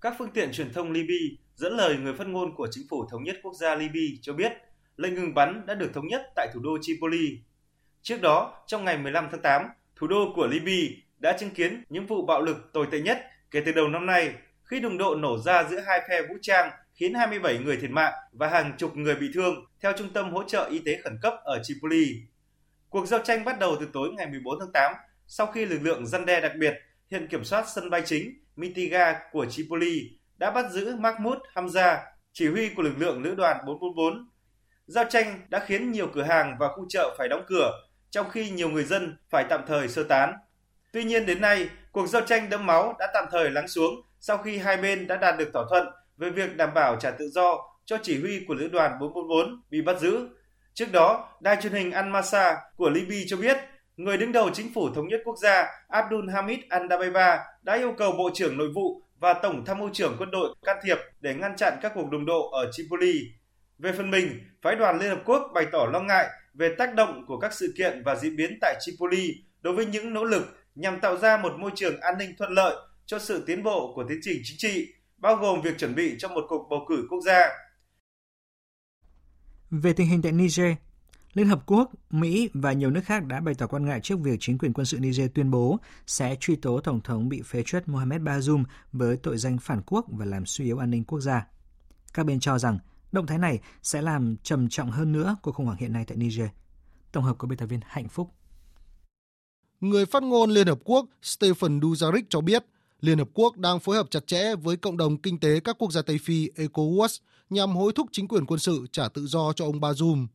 [0.00, 3.24] Các phương tiện truyền thông Libya dẫn lời người phát ngôn của chính phủ thống
[3.24, 4.52] nhất quốc gia Libya cho biết
[4.96, 7.38] lệnh ngừng bắn đã được thống nhất tại thủ đô Tripoli.
[8.02, 9.62] Trước đó, trong ngày 15 tháng 8,
[9.96, 13.18] thủ đô của Libya đã chứng kiến những vụ bạo lực tồi tệ nhất
[13.50, 14.34] kể từ đầu năm nay
[14.64, 18.12] khi đụng độ nổ ra giữa hai phe vũ trang khiến 27 người thiệt mạng
[18.32, 21.34] và hàng chục người bị thương theo Trung tâm hỗ trợ y tế khẩn cấp
[21.44, 22.22] ở Tripoli.
[22.88, 24.92] Cuộc giao tranh bắt đầu từ tối ngày 14 tháng 8
[25.26, 26.74] sau khi lực lượng dân đe đặc biệt
[27.10, 31.98] hiện kiểm soát sân bay chính Mitiga của Tripoli đã bắt giữ Mahmoud Hamza,
[32.32, 34.28] chỉ huy của lực lượng lữ đoàn 444.
[34.92, 37.72] Giao tranh đã khiến nhiều cửa hàng và khu chợ phải đóng cửa,
[38.10, 40.32] trong khi nhiều người dân phải tạm thời sơ tán.
[40.92, 44.38] Tuy nhiên đến nay, cuộc giao tranh đẫm máu đã tạm thời lắng xuống sau
[44.38, 45.86] khi hai bên đã đạt được thỏa thuận
[46.16, 49.82] về việc đảm bảo trả tự do cho chỉ huy của lữ đoàn 444 bị
[49.82, 50.28] bắt giữ.
[50.74, 53.56] Trước đó, đài truyền hình Al-Masa của Libya cho biết,
[53.96, 58.12] người đứng đầu chính phủ thống nhất quốc gia Abdul Hamid Al-Dabeiba đã yêu cầu
[58.12, 61.56] Bộ trưởng Nội vụ và Tổng tham mưu trưởng quân đội can thiệp để ngăn
[61.56, 63.41] chặn các cuộc đụng độ ở Tripoli.
[63.82, 67.24] Về phần mình, phái đoàn Liên Hợp Quốc bày tỏ lo ngại về tác động
[67.26, 70.42] của các sự kiện và diễn biến tại Tripoli đối với những nỗ lực
[70.74, 72.76] nhằm tạo ra một môi trường an ninh thuận lợi
[73.06, 76.28] cho sự tiến bộ của tiến trình chính trị, bao gồm việc chuẩn bị cho
[76.28, 77.48] một cuộc bầu cử quốc gia.
[79.70, 80.72] Về tình hình tại Niger,
[81.34, 84.36] Liên Hợp Quốc, Mỹ và nhiều nước khác đã bày tỏ quan ngại trước việc
[84.40, 87.88] chính quyền quân sự Niger tuyên bố sẽ truy tố Tổng thống bị phế truất
[87.88, 91.46] Mohamed Bazoum với tội danh phản quốc và làm suy yếu an ninh quốc gia.
[92.14, 92.78] Các bên cho rằng
[93.12, 96.16] động thái này sẽ làm trầm trọng hơn nữa cuộc khủng hoảng hiện nay tại
[96.16, 96.48] Niger.
[97.12, 98.30] Tổng hợp của biên tập viên Hạnh Phúc.
[99.80, 102.64] Người phát ngôn Liên Hợp Quốc Stephen Dujarric cho biết
[103.00, 105.92] Liên Hợp Quốc đang phối hợp chặt chẽ với cộng đồng kinh tế các quốc
[105.92, 107.18] gia Tây Phi ECOWAS
[107.50, 110.26] nhằm hối thúc chính quyền quân sự trả tự do cho ông Bazoum.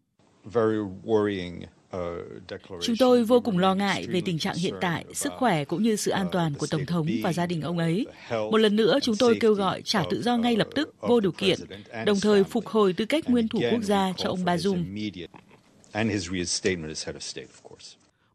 [2.81, 5.95] Chúng tôi vô cùng lo ngại về tình trạng hiện tại, sức khỏe cũng như
[5.95, 8.07] sự an toàn của Tổng thống và gia đình ông ấy.
[8.29, 11.31] Một lần nữa, chúng tôi kêu gọi trả tự do ngay lập tức, vô điều
[11.31, 11.59] kiện,
[12.05, 14.83] đồng thời phục hồi tư cách nguyên thủ quốc gia cho ông Bazoum.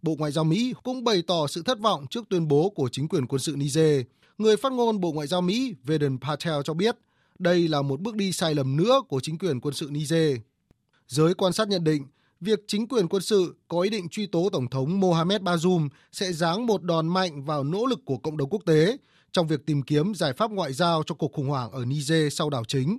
[0.03, 3.09] Bộ Ngoại giao Mỹ cũng bày tỏ sự thất vọng trước tuyên bố của chính
[3.09, 4.03] quyền quân sự Niger.
[4.39, 6.97] Người phát ngôn Bộ Ngoại giao Mỹ Vedant Patel cho biết
[7.39, 10.37] đây là một bước đi sai lầm nữa của chính quyền quân sự Niger.
[11.09, 12.07] Giới quan sát nhận định,
[12.43, 16.33] việc chính quyền quân sự có ý định truy tố Tổng thống Mohamed Bazoum sẽ
[16.33, 18.97] giáng một đòn mạnh vào nỗ lực của cộng đồng quốc tế
[19.33, 22.51] trong việc tìm kiếm giải pháp ngoại giao cho cuộc khủng hoảng ở Niger sau
[22.51, 22.99] đảo chính.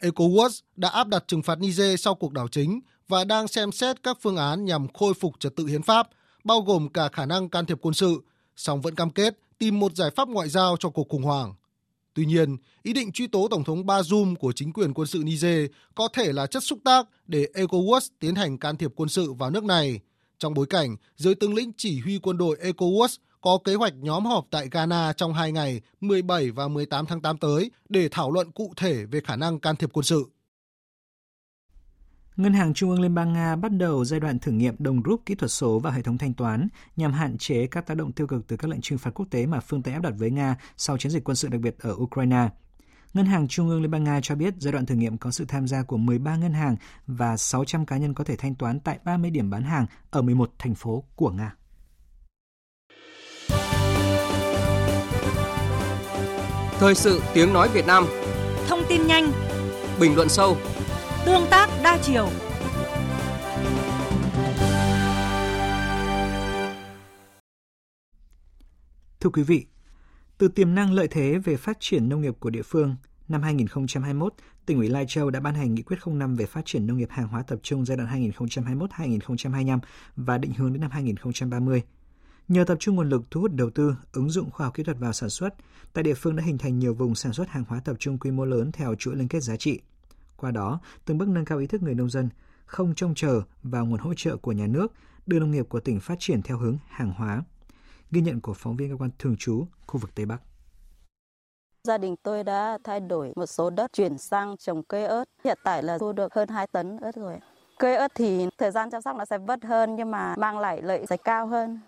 [0.00, 4.02] ECOWAS đã áp đặt trừng phạt Niger sau cuộc đảo chính và đang xem xét
[4.02, 6.08] các phương án nhằm khôi phục trật tự hiến pháp,
[6.44, 8.20] bao gồm cả khả năng can thiệp quân sự,
[8.56, 11.54] song vẫn cam kết tìm một giải pháp ngoại giao cho cuộc khủng hoảng.
[12.14, 15.70] Tuy nhiên, ý định truy tố Tổng thống Bazoum của chính quyền quân sự Niger
[15.94, 19.50] có thể là chất xúc tác để ECOWAS tiến hành can thiệp quân sự vào
[19.50, 20.00] nước này,
[20.38, 24.24] trong bối cảnh giới tướng lĩnh chỉ huy quân đội ECOWAS có kế hoạch nhóm
[24.24, 28.52] họp tại Ghana trong hai ngày 17 và 18 tháng 8 tới để thảo luận
[28.52, 30.24] cụ thể về khả năng can thiệp quân sự.
[32.36, 35.26] Ngân hàng Trung ương Liên bang Nga bắt đầu giai đoạn thử nghiệm đồng rút
[35.26, 38.26] kỹ thuật số và hệ thống thanh toán nhằm hạn chế các tác động tiêu
[38.26, 40.56] cực từ các lệnh trừng phạt quốc tế mà phương Tây áp đặt với Nga
[40.76, 42.48] sau chiến dịch quân sự đặc biệt ở Ukraine.
[43.14, 45.44] Ngân hàng Trung ương Liên bang Nga cho biết giai đoạn thử nghiệm có sự
[45.48, 46.76] tham gia của 13 ngân hàng
[47.06, 50.50] và 600 cá nhân có thể thanh toán tại 30 điểm bán hàng ở 11
[50.58, 51.54] thành phố của Nga.
[56.78, 58.04] Thời sự tiếng nói Việt Nam
[58.68, 59.32] Thông tin nhanh
[60.00, 60.56] Bình luận sâu
[61.26, 62.28] Tương tác đa chiều
[69.20, 69.66] Thưa quý vị,
[70.38, 72.96] từ tiềm năng lợi thế về phát triển nông nghiệp của địa phương,
[73.28, 74.34] năm 2021,
[74.66, 77.08] tỉnh ủy Lai Châu đã ban hành nghị quyết 05 về phát triển nông nghiệp
[77.10, 79.78] hàng hóa tập trung giai đoạn 2021-2025
[80.16, 81.82] và định hướng đến năm 2030.
[82.48, 84.98] Nhờ tập trung nguồn lực thu hút đầu tư, ứng dụng khoa học kỹ thuật
[84.98, 85.54] vào sản xuất,
[85.92, 88.30] tại địa phương đã hình thành nhiều vùng sản xuất hàng hóa tập trung quy
[88.30, 89.80] mô lớn theo chuỗi liên kết giá trị.
[90.40, 92.28] Qua đó, từng bước nâng cao ý thức người nông dân,
[92.66, 94.92] không trông chờ vào nguồn hỗ trợ của nhà nước,
[95.26, 97.42] đưa nông nghiệp của tỉnh phát triển theo hướng hàng hóa.
[98.10, 100.42] Ghi nhận của phóng viên cơ quan thường trú khu vực Tây Bắc.
[101.84, 105.24] Gia đình tôi đã thay đổi một số đất chuyển sang trồng cây ớt.
[105.44, 107.38] Hiện tại là thu được hơn 2 tấn ớt rồi.
[107.78, 110.82] Cây ớt thì thời gian chăm sóc nó sẽ vất hơn nhưng mà mang lại
[110.82, 111.80] lợi sẽ cao hơn.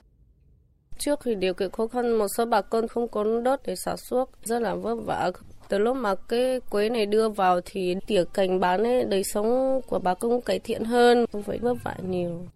[0.99, 3.97] Trước thì điều kiện khó khăn một số bà con không có đất để sản
[3.97, 5.31] xuất rất là vất vả.
[5.73, 9.81] Từ lúc mà cái quế này đưa vào thì tỉa cành bán ấy, đời sống
[9.87, 12.47] của bà con cải thiện hơn, không phải vất vả nhiều.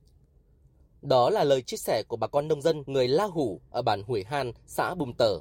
[1.03, 4.03] Đó là lời chia sẻ của bà con nông dân người La Hủ ở bản
[4.03, 5.39] Hủy Han, xã Bùm Tở.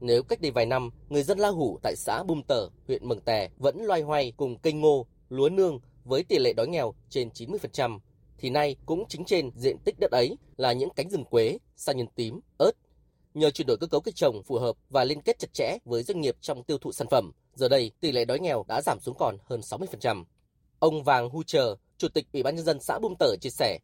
[0.00, 3.20] Nếu cách đây vài năm, người dân La Hủ tại xã Bùm Tở, huyện Mường
[3.20, 7.28] Tè vẫn loay hoay cùng cây ngô, lúa nương với tỷ lệ đói nghèo trên
[7.28, 7.98] 90%,
[8.38, 11.92] thì nay cũng chính trên diện tích đất ấy là những cánh rừng quế, sa
[11.92, 12.72] nhân tím, ớt.
[13.34, 16.02] Nhờ chuyển đổi cơ cấu cây trồng phù hợp và liên kết chặt chẽ với
[16.02, 19.00] doanh nghiệp trong tiêu thụ sản phẩm, giờ đây tỷ lệ đói nghèo đã giảm
[19.00, 20.24] xuống còn hơn 60%.
[20.78, 23.78] Ông Vàng Hu Chờ, Chủ tịch Ủy ban nhân dân xã Bum Tở chia sẻ,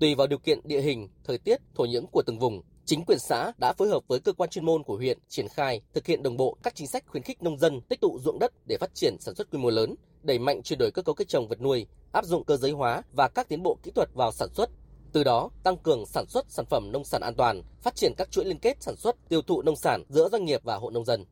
[0.00, 3.18] tùy vào điều kiện địa hình, thời tiết, thổ nhưỡng của từng vùng, Chính quyền
[3.18, 6.22] xã đã phối hợp với cơ quan chuyên môn của huyện triển khai thực hiện
[6.22, 8.94] đồng bộ các chính sách khuyến khích nông dân tích tụ ruộng đất để phát
[8.94, 11.60] triển sản xuất quy mô lớn, đẩy mạnh chuyển đổi cơ cấu cây trồng vật
[11.60, 14.70] nuôi, áp dụng cơ giới hóa và các tiến bộ kỹ thuật vào sản xuất.
[15.14, 18.30] Từ đó, tăng cường sản xuất sản phẩm nông sản an toàn, phát triển các
[18.30, 21.04] chuỗi liên kết sản xuất, tiêu thụ nông sản giữa doanh nghiệp và hộ nông
[21.04, 21.24] dân.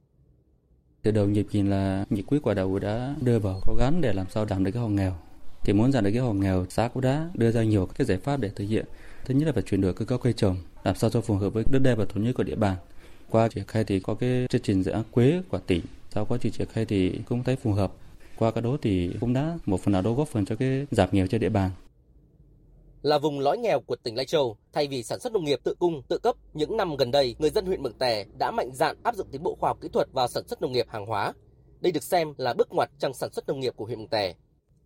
[1.03, 4.13] Từ đầu nhiệm kỳ là nghị quyết của đầu đã đưa vào cố gắng để
[4.13, 5.13] làm sao giảm được cái hộ nghèo.
[5.63, 8.07] Thì muốn giảm được cái hộ nghèo, xã cũng đã đưa ra nhiều các cái
[8.07, 8.87] giải pháp để thực hiện.
[9.25, 11.51] Thứ nhất là phải chuyển đổi cơ cấu cây trồng, làm sao cho phù hợp
[11.51, 12.77] với đất đai và thổ nhưỡng của địa bàn.
[13.31, 16.39] Qua triển khai thì có cái chương trình dự án quế của tỉnh, sau quá
[16.41, 17.93] trình triển khai thì cũng thấy phù hợp.
[18.39, 21.09] Qua cái đó thì cũng đã một phần nào đó góp phần cho cái giảm
[21.13, 21.71] nghèo trên địa bàn
[23.03, 24.57] là vùng lõi nghèo của tỉnh Lai Châu.
[24.73, 27.51] Thay vì sản xuất nông nghiệp tự cung, tự cấp, những năm gần đây, người
[27.51, 30.09] dân huyện Mường Tè đã mạnh dạn áp dụng tiến bộ khoa học kỹ thuật
[30.13, 31.33] vào sản xuất nông nghiệp hàng hóa.
[31.81, 34.35] Đây được xem là bước ngoặt trong sản xuất nông nghiệp của huyện Mường Tè.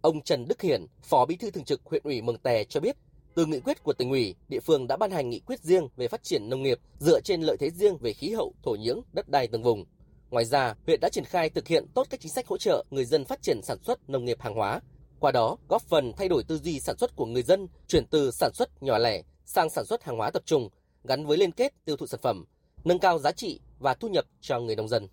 [0.01, 2.97] Ông Trần Đức Hiển, Phó Bí thư Thường trực huyện ủy Mường Tè cho biết,
[3.35, 6.09] từ nghị quyết của tỉnh ủy, địa phương đã ban hành nghị quyết riêng về
[6.09, 9.29] phát triển nông nghiệp dựa trên lợi thế riêng về khí hậu, thổ nhưỡng, đất
[9.29, 9.85] đai từng vùng.
[10.31, 13.05] Ngoài ra, huyện đã triển khai thực hiện tốt các chính sách hỗ trợ người
[13.05, 14.81] dân phát triển sản xuất nông nghiệp hàng hóa,
[15.21, 18.31] qua đó góp phần thay đổi tư duy sản xuất của người dân, chuyển từ
[18.31, 20.69] sản xuất nhỏ lẻ sang sản xuất hàng hóa tập trung,
[21.05, 22.45] gắn với liên kết tiêu thụ sản phẩm,
[22.85, 25.09] nâng cao giá trị và thu nhập cho người nông dân.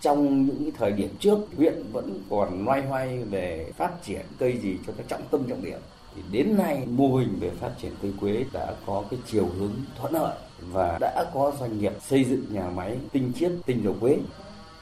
[0.00, 4.76] Trong những thời điểm trước, huyện vẫn còn loay hoay về phát triển cây gì
[4.86, 5.78] cho các trọng tâm trọng điểm.
[6.14, 9.72] Thì đến nay mô hình về phát triển cây quế đã có cái chiều hướng
[9.98, 13.96] thuận lợi và đã có doanh nghiệp xây dựng nhà máy tinh chiết tinh dầu
[14.00, 14.18] quế.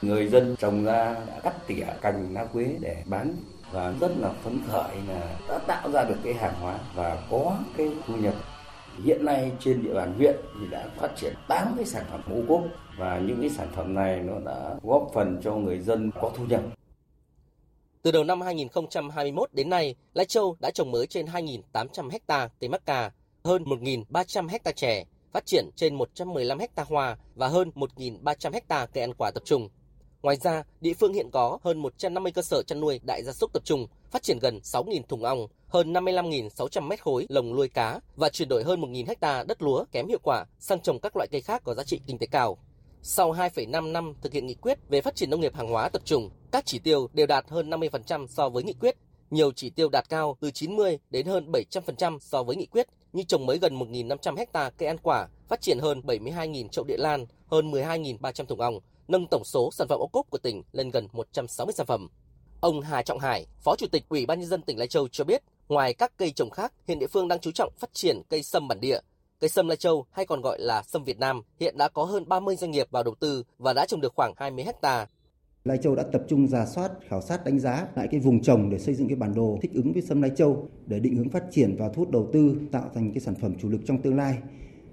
[0.01, 3.35] Người dân trồng ra đã cắt tỉa cành lá quế để bán
[3.71, 7.57] và rất là phấn khởi là đã tạo ra được cái hàng hóa và có
[7.77, 8.33] cái thu nhập
[9.03, 12.41] hiện nay trên địa bàn huyện thì đã phát triển 8 cái sản phẩm ngũ
[12.47, 12.61] cốc
[12.97, 16.45] và những cái sản phẩm này nó đã góp phần cho người dân có thu
[16.45, 16.61] nhập.
[18.01, 22.69] Từ đầu năm 2021 đến nay, Lai Châu đã trồng mới trên 2.800 ha cây
[22.69, 23.11] mắc ca,
[23.43, 29.03] hơn 1.300 ha chè, phát triển trên 115 ha hoa và hơn 1.300 ha cây
[29.03, 29.69] ăn quả tập trung.
[30.21, 33.53] Ngoài ra, địa phương hiện có hơn 150 cơ sở chăn nuôi đại gia súc
[33.53, 37.99] tập trung, phát triển gần 6.000 thùng ong, hơn 55.600 mét khối lồng nuôi cá
[38.15, 41.27] và chuyển đổi hơn 1.000 hecta đất lúa kém hiệu quả sang trồng các loại
[41.31, 42.57] cây khác có giá trị kinh tế cao.
[43.01, 46.01] Sau 2,5 năm thực hiện nghị quyết về phát triển nông nghiệp hàng hóa tập
[46.05, 48.95] trung, các chỉ tiêu đều đạt hơn 50% so với nghị quyết.
[49.29, 53.23] Nhiều chỉ tiêu đạt cao từ 90 đến hơn 700% so với nghị quyết, như
[53.23, 57.25] trồng mới gần 1.500 hecta cây ăn quả, phát triển hơn 72.000 chậu địa lan,
[57.47, 58.79] hơn 12.300 thùng ong,
[59.11, 62.07] nâng tổng số sản phẩm ô cốp của tỉnh lên gần 160 sản phẩm.
[62.61, 65.23] Ông Hà Trọng Hải, Phó Chủ tịch Ủy ban nhân dân tỉnh Lai Châu cho
[65.23, 68.43] biết, ngoài các cây trồng khác, hiện địa phương đang chú trọng phát triển cây
[68.43, 68.99] sâm bản địa.
[69.39, 72.27] Cây sâm Lai Châu hay còn gọi là sâm Việt Nam hiện đã có hơn
[72.27, 75.07] 30 doanh nghiệp vào đầu tư và đã trồng được khoảng 20 hecta.
[75.63, 78.69] Lai Châu đã tập trung giả soát, khảo sát đánh giá lại cái vùng trồng
[78.69, 81.29] để xây dựng cái bản đồ thích ứng với sâm Lai Châu để định hướng
[81.29, 84.01] phát triển và thu hút đầu tư tạo thành cái sản phẩm chủ lực trong
[84.01, 84.37] tương lai.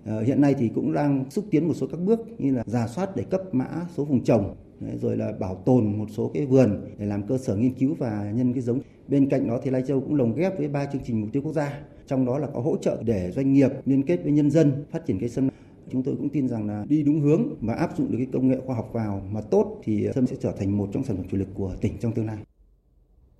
[0.09, 2.87] Ờ, hiện nay thì cũng đang xúc tiến một số các bước như là giả
[2.87, 4.57] soát để cấp mã số vùng trồng
[5.01, 8.33] rồi là bảo tồn một số cái vườn để làm cơ sở nghiên cứu và
[8.35, 8.81] nhân cái giống.
[9.09, 11.43] Bên cạnh đó thì Lai Châu cũng lồng ghép với ba chương trình mục tiêu
[11.43, 11.81] quốc gia.
[12.07, 15.07] Trong đó là có hỗ trợ để doanh nghiệp liên kết với nhân dân phát
[15.07, 15.49] triển cây sâm.
[15.91, 18.49] Chúng tôi cũng tin rằng là đi đúng hướng và áp dụng được cái công
[18.49, 21.27] nghệ khoa học vào mà tốt thì sâm sẽ trở thành một trong sản phẩm
[21.31, 22.39] chủ lực của tỉnh trong tương lai.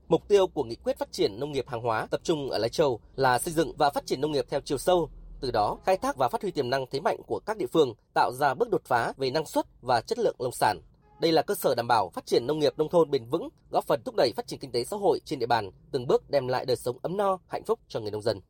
[0.09, 2.71] Mục tiêu của nghị quyết phát triển nông nghiệp hàng hóa tập trung ở Lai
[2.71, 5.09] Châu là xây dựng và phát triển nông nghiệp theo chiều sâu,
[5.41, 7.95] từ đó khai thác và phát huy tiềm năng thế mạnh của các địa phương,
[8.15, 10.81] tạo ra bước đột phá về năng suất và chất lượng nông sản.
[11.21, 13.85] Đây là cơ sở đảm bảo phát triển nông nghiệp nông thôn bền vững, góp
[13.85, 16.49] phần thúc đẩy phát triển kinh tế xã hội trên địa bàn, từng bước đem
[16.49, 18.41] lại đời sống ấm no, hạnh phúc cho người nông dân.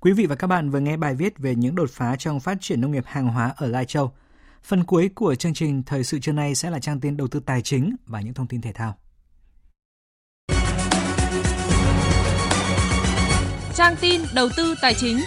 [0.00, 2.58] Quý vị và các bạn vừa nghe bài viết về những đột phá trong phát
[2.60, 4.12] triển nông nghiệp hàng hóa ở Lai Châu.
[4.62, 7.40] Phần cuối của chương trình thời sự trưa nay sẽ là trang tin đầu tư
[7.40, 8.94] tài chính và những thông tin thể thao.
[13.76, 15.18] Trang tin đầu tư tài chính.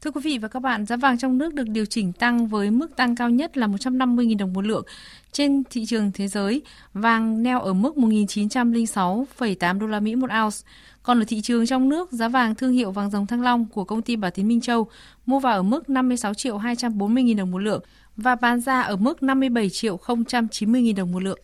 [0.00, 2.70] Thưa quý vị và các bạn, giá vàng trong nước được điều chỉnh tăng với
[2.70, 4.84] mức tăng cao nhất là 150.000 đồng một lượng.
[5.32, 6.62] Trên thị trường thế giới,
[6.94, 10.56] vàng neo ở mức 1.906,8 đô la Mỹ một ounce.
[11.02, 13.84] Còn ở thị trường trong nước, giá vàng thương hiệu vàng dòng Thăng Long của
[13.84, 14.86] công ty Bảo Tín Minh Châu
[15.26, 17.82] mua vào ở mức 56 triệu 240 000 đồng một lượng
[18.16, 19.98] và bán ra ở mức 57 triệu
[20.50, 21.38] 090 000 đồng một lượng.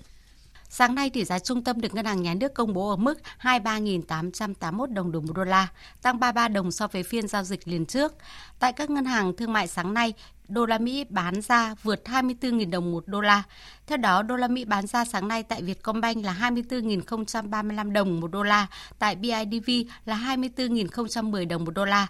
[0.74, 3.20] Sáng nay, tỷ giá trung tâm được Ngân hàng Nhà nước công bố ở mức
[3.40, 5.68] 23.881 đồng đồng một đô la,
[6.02, 8.14] tăng 33 đồng so với phiên giao dịch liền trước.
[8.58, 10.14] Tại các ngân hàng thương mại sáng nay,
[10.48, 13.42] đô la Mỹ bán ra vượt 24.000 đồng một đô la.
[13.86, 18.30] Theo đó, đô la Mỹ bán ra sáng nay tại Vietcombank là 24.035 đồng một
[18.30, 18.66] đô la,
[18.98, 19.70] tại BIDV
[20.04, 22.06] là 24.010 đồng một đô la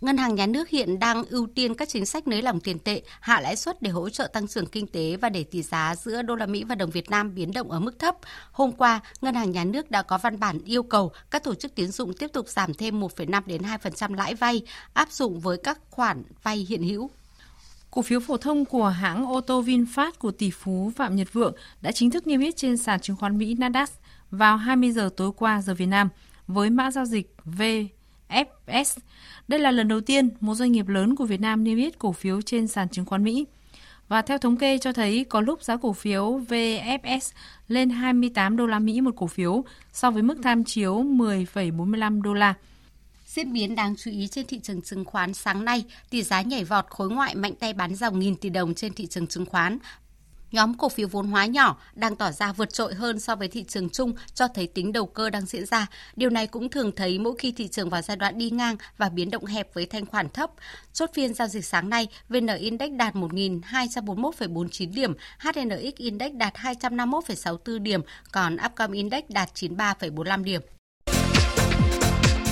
[0.00, 3.02] Ngân hàng nhà nước hiện đang ưu tiên các chính sách nới lỏng tiền tệ,
[3.20, 6.22] hạ lãi suất để hỗ trợ tăng trưởng kinh tế và để tỷ giá giữa
[6.22, 8.16] đô la Mỹ và đồng Việt Nam biến động ở mức thấp.
[8.52, 11.74] Hôm qua, Ngân hàng nhà nước đã có văn bản yêu cầu các tổ chức
[11.74, 15.78] tiến dụng tiếp tục giảm thêm 1,5 đến 2% lãi vay áp dụng với các
[15.90, 17.10] khoản vay hiện hữu.
[17.90, 21.54] Cổ phiếu phổ thông của hãng ô tô VinFast của tỷ phú Phạm Nhật Vượng
[21.80, 23.86] đã chính thức niêm yết trên sàn chứng khoán Mỹ Nasdaq
[24.30, 26.08] vào 20 giờ tối qua giờ Việt Nam
[26.46, 27.34] với mã giao dịch
[28.28, 28.98] FS.
[29.48, 32.12] Đây là lần đầu tiên một doanh nghiệp lớn của Việt Nam niêm yết cổ
[32.12, 33.46] phiếu trên sàn chứng khoán Mỹ.
[34.08, 37.32] Và theo thống kê cho thấy có lúc giá cổ phiếu VFS
[37.68, 42.34] lên 28 đô la Mỹ một cổ phiếu so với mức tham chiếu 10,45 đô
[42.34, 42.54] la.
[43.26, 46.64] Diễn biến đáng chú ý trên thị trường chứng khoán sáng nay, tỷ giá nhảy
[46.64, 49.78] vọt khối ngoại mạnh tay bán dòng nghìn tỷ đồng trên thị trường chứng khoán.
[50.52, 53.64] Nhóm cổ phiếu vốn hóa nhỏ đang tỏ ra vượt trội hơn so với thị
[53.68, 55.86] trường chung cho thấy tính đầu cơ đang diễn ra.
[56.16, 59.08] Điều này cũng thường thấy mỗi khi thị trường vào giai đoạn đi ngang và
[59.08, 60.50] biến động hẹp với thanh khoản thấp.
[60.92, 67.78] Chốt phiên giao dịch sáng nay, VN Index đạt 1.241,49 điểm, HNX Index đạt 251,64
[67.78, 68.00] điểm,
[68.32, 70.60] còn Upcom Index đạt 93,45 điểm.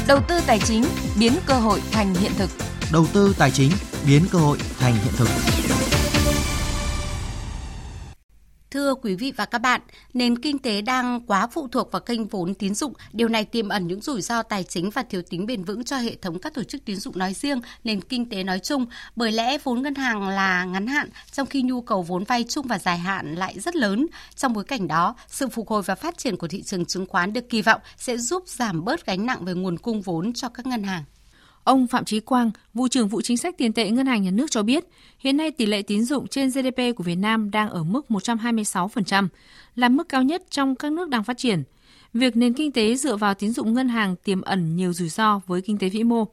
[0.08, 0.84] Đầu tư tài chính
[1.18, 2.50] biến cơ hội thành hiện thực.
[2.92, 3.70] Đầu tư tài chính
[4.06, 5.53] biến cơ hội thành hiện thực.
[8.74, 9.80] Thưa quý vị và các bạn,
[10.14, 12.92] nền kinh tế đang quá phụ thuộc vào kênh vốn tín dụng.
[13.12, 15.96] Điều này tiềm ẩn những rủi ro tài chính và thiếu tính bền vững cho
[15.96, 18.86] hệ thống các tổ chức tín dụng nói riêng, nền kinh tế nói chung.
[19.16, 22.66] Bởi lẽ vốn ngân hàng là ngắn hạn, trong khi nhu cầu vốn vay chung
[22.66, 24.06] và dài hạn lại rất lớn.
[24.36, 27.32] Trong bối cảnh đó, sự phục hồi và phát triển của thị trường chứng khoán
[27.32, 30.66] được kỳ vọng sẽ giúp giảm bớt gánh nặng về nguồn cung vốn cho các
[30.66, 31.04] ngân hàng.
[31.64, 34.50] Ông Phạm Trí Quang, vụ trưởng vụ chính sách tiền tệ Ngân hàng Nhà nước
[34.50, 34.84] cho biết,
[35.18, 39.28] hiện nay tỷ lệ tín dụng trên GDP của Việt Nam đang ở mức 126%,
[39.76, 41.62] là mức cao nhất trong các nước đang phát triển.
[42.14, 45.40] Việc nền kinh tế dựa vào tín dụng ngân hàng tiềm ẩn nhiều rủi ro
[45.46, 46.26] với kinh tế vĩ mô.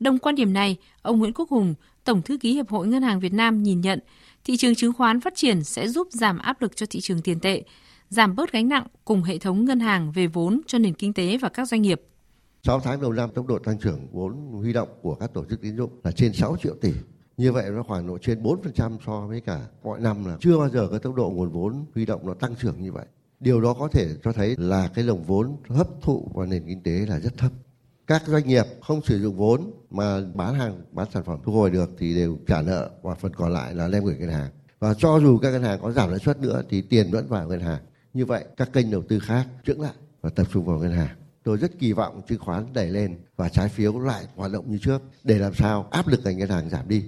[0.00, 1.74] Đồng quan điểm này, ông Nguyễn Quốc Hùng,
[2.04, 4.00] Tổng thư ký Hiệp hội Ngân hàng Việt Nam nhìn nhận,
[4.44, 7.40] thị trường chứng khoán phát triển sẽ giúp giảm áp lực cho thị trường tiền
[7.40, 7.62] tệ,
[8.08, 11.36] giảm bớt gánh nặng cùng hệ thống ngân hàng về vốn cho nền kinh tế
[11.36, 12.00] và các doanh nghiệp.
[12.62, 15.60] 6 tháng đầu năm tốc độ tăng trưởng vốn huy động của các tổ chức
[15.60, 16.92] tín dụng là trên 6 triệu tỷ.
[17.36, 20.68] Như vậy nó khoảng độ trên 4% so với cả mọi năm là chưa bao
[20.68, 23.06] giờ cái tốc độ nguồn vốn huy động nó tăng trưởng như vậy.
[23.40, 26.82] Điều đó có thể cho thấy là cái lồng vốn hấp thụ vào nền kinh
[26.82, 27.52] tế là rất thấp.
[28.06, 31.70] Các doanh nghiệp không sử dụng vốn mà bán hàng, bán sản phẩm thu hồi
[31.70, 34.50] được thì đều trả nợ và phần còn lại là đem gửi ngân hàng.
[34.78, 37.48] Và cho dù các ngân hàng có giảm lãi suất nữa thì tiền vẫn vào
[37.48, 37.82] ngân hàng.
[38.14, 41.16] Như vậy các kênh đầu tư khác trưởng lại và tập trung vào ngân hàng
[41.48, 44.78] tôi rất kỳ vọng chứng khoán đẩy lên và trái phiếu lại hoạt động như
[44.78, 47.02] trước để làm sao áp lực ngành ngân hàng giảm đi.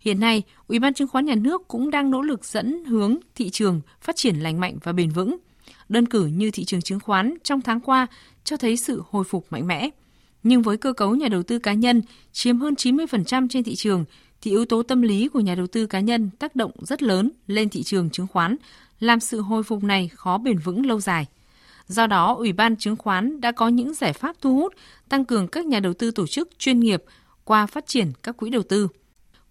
[0.00, 3.50] Hiện nay, Ủy ban chứng khoán nhà nước cũng đang nỗ lực dẫn hướng thị
[3.50, 5.36] trường phát triển lành mạnh và bền vững.
[5.88, 8.06] Đơn cử như thị trường chứng khoán trong tháng qua
[8.44, 9.90] cho thấy sự hồi phục mạnh mẽ.
[10.42, 14.04] Nhưng với cơ cấu nhà đầu tư cá nhân chiếm hơn 90% trên thị trường
[14.40, 17.30] thì yếu tố tâm lý của nhà đầu tư cá nhân tác động rất lớn
[17.46, 18.56] lên thị trường chứng khoán,
[19.00, 21.26] làm sự hồi phục này khó bền vững lâu dài.
[21.88, 24.74] Do đó, Ủy ban chứng khoán đã có những giải pháp thu hút,
[25.08, 27.02] tăng cường các nhà đầu tư tổ chức chuyên nghiệp
[27.44, 28.88] qua phát triển các quỹ đầu tư.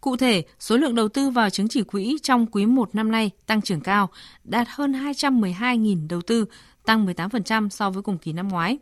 [0.01, 3.31] Cụ thể, số lượng đầu tư vào chứng chỉ quỹ trong quý 1 năm nay
[3.45, 4.09] tăng trưởng cao,
[4.43, 6.45] đạt hơn 212.000 đầu tư,
[6.85, 8.77] tăng 18% so với cùng kỳ năm ngoái.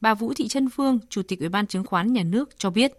[0.00, 2.92] Bà Vũ Thị Trân Phương, Chủ tịch Ủy ban chứng khoán nhà nước cho biết.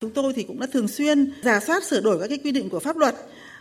[0.00, 2.68] Chúng tôi thì cũng đã thường xuyên giả soát sửa đổi các cái quy định
[2.70, 3.14] của pháp luật,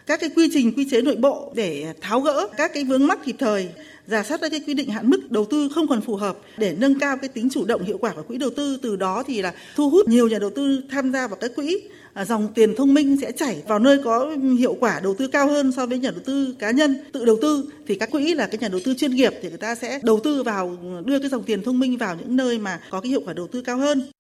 [0.10, 3.20] các cái quy trình quy chế nội bộ để tháo gỡ các cái vướng mắc
[3.26, 3.70] kịp thời
[4.08, 6.76] giả soát ra cái quy định hạn mức đầu tư không còn phù hợp để
[6.80, 8.78] nâng cao cái tính chủ động hiệu quả của quỹ đầu tư.
[8.82, 11.82] Từ đó thì là thu hút nhiều nhà đầu tư tham gia vào các quỹ.
[12.14, 15.48] À, dòng tiền thông minh sẽ chảy vào nơi có hiệu quả đầu tư cao
[15.48, 17.70] hơn so với nhà đầu tư cá nhân tự đầu tư.
[17.88, 20.20] Thì các quỹ là cái nhà đầu tư chuyên nghiệp thì người ta sẽ đầu
[20.24, 23.22] tư vào đưa cái dòng tiền thông minh vào những nơi mà có cái hiệu
[23.26, 24.12] quả đầu tư cao hơn.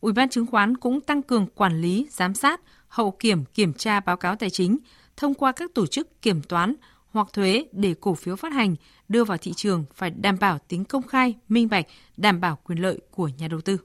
[0.00, 4.00] Ủy ban chứng khoán cũng tăng cường quản lý, giám sát, hậu kiểm, kiểm tra
[4.00, 4.76] báo cáo tài chính
[5.16, 6.74] thông qua các tổ chức kiểm toán
[7.10, 8.76] hoặc thuế để cổ phiếu phát hành
[9.08, 11.86] đưa vào thị trường phải đảm bảo tính công khai, minh bạch,
[12.16, 13.78] đảm bảo quyền lợi của nhà đầu tư.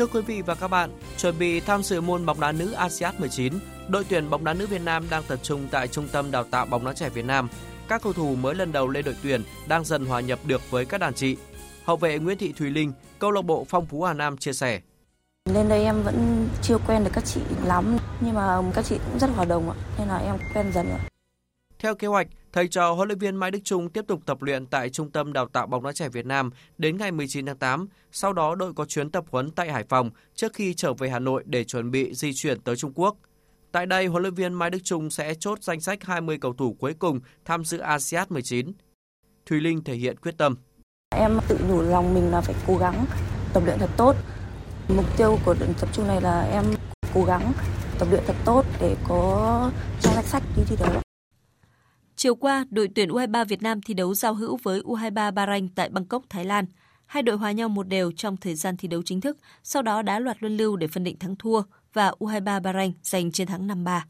[0.00, 3.14] Thưa quý vị và các bạn, chuẩn bị tham dự môn bóng đá nữ ASEAN
[3.18, 3.54] 19,
[3.88, 6.66] đội tuyển bóng đá nữ Việt Nam đang tập trung tại Trung tâm Đào tạo
[6.66, 7.48] bóng đá trẻ Việt Nam.
[7.88, 10.84] Các cầu thủ mới lần đầu lên đội tuyển đang dần hòa nhập được với
[10.84, 11.36] các đàn chị.
[11.84, 14.80] Hậu vệ Nguyễn Thị Thùy Linh, câu lạc bộ Phong Phú Hà Nam chia sẻ.
[15.52, 19.18] Lên đây em vẫn chưa quen được các chị lắm, nhưng mà các chị cũng
[19.18, 20.98] rất hòa đồng ạ, nên là em quen dần ạ.
[21.78, 24.66] Theo kế hoạch, thầy trò huấn luyện viên Mai Đức Trung tiếp tục tập luyện
[24.66, 27.88] tại Trung tâm Đào tạo bóng đá trẻ Việt Nam đến ngày 19 tháng 8.
[28.12, 31.18] Sau đó đội có chuyến tập huấn tại Hải Phòng trước khi trở về Hà
[31.18, 33.16] Nội để chuẩn bị di chuyển tới Trung Quốc.
[33.72, 36.76] Tại đây, huấn luyện viên Mai Đức Trung sẽ chốt danh sách 20 cầu thủ
[36.78, 38.72] cuối cùng tham dự ASEAN 19.
[39.46, 40.56] Thùy Linh thể hiện quyết tâm.
[41.16, 43.04] Em tự nhủ lòng mình là phải cố gắng
[43.52, 44.16] tập luyện thật tốt.
[44.88, 46.64] Mục tiêu của đợt tập trung này là em
[47.14, 47.52] cố gắng
[47.98, 51.02] tập luyện thật tốt để có trong danh sách đi thi đấu.
[52.16, 55.88] Chiều qua, đội tuyển U23 Việt Nam thi đấu giao hữu với U23 Bahrain tại
[55.88, 56.64] Bangkok, Thái Lan.
[57.06, 60.02] Hai đội hòa nhau một đều trong thời gian thi đấu chính thức, sau đó
[60.02, 63.68] đá loạt luân lưu để phân định thắng thua và U23 Bahrain giành chiến thắng
[63.68, 64.00] 5-3.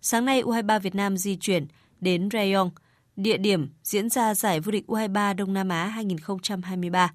[0.00, 1.66] Sáng nay, U23 Việt Nam di chuyển
[2.00, 2.70] đến Rayong,
[3.16, 7.12] địa điểm diễn ra giải vô địch U23 Đông Nam Á 2023.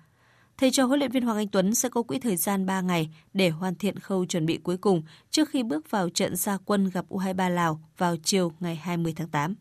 [0.58, 3.10] Thầy trò huấn luyện viên Hoàng Anh Tuấn sẽ có quỹ thời gian 3 ngày
[3.34, 6.90] để hoàn thiện khâu chuẩn bị cuối cùng trước khi bước vào trận gia quân
[6.94, 9.56] gặp U23 Lào vào chiều ngày 20 tháng 8.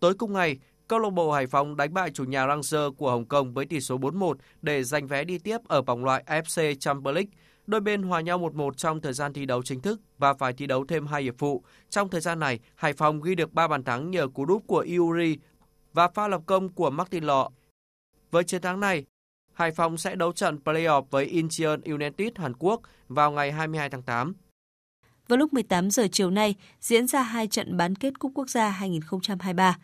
[0.00, 3.24] Tối cùng ngày, câu lạc bộ Hải Phòng đánh bại chủ nhà Rangers của Hồng
[3.24, 7.14] Kông với tỷ số 4-1 để giành vé đi tiếp ở vòng loại AFC Champions
[7.14, 7.30] League.
[7.70, 10.66] Đôi bên hòa nhau 1-1 trong thời gian thi đấu chính thức và phải thi
[10.66, 11.64] đấu thêm hai hiệp phụ.
[11.90, 14.78] Trong thời gian này, Hải Phòng ghi được 3 bàn thắng nhờ cú đúp của
[14.78, 15.38] Iuri
[15.92, 17.50] và pha lập công của Martin Lọ.
[18.30, 19.04] Với chiến thắng này,
[19.52, 24.02] Hải Phòng sẽ đấu trận playoff với Incheon United Hàn Quốc vào ngày 22 tháng
[24.02, 24.34] 8.
[25.28, 28.70] Vào lúc 18 giờ chiều nay diễn ra hai trận bán kết Cúp Quốc gia
[28.70, 29.78] 2023.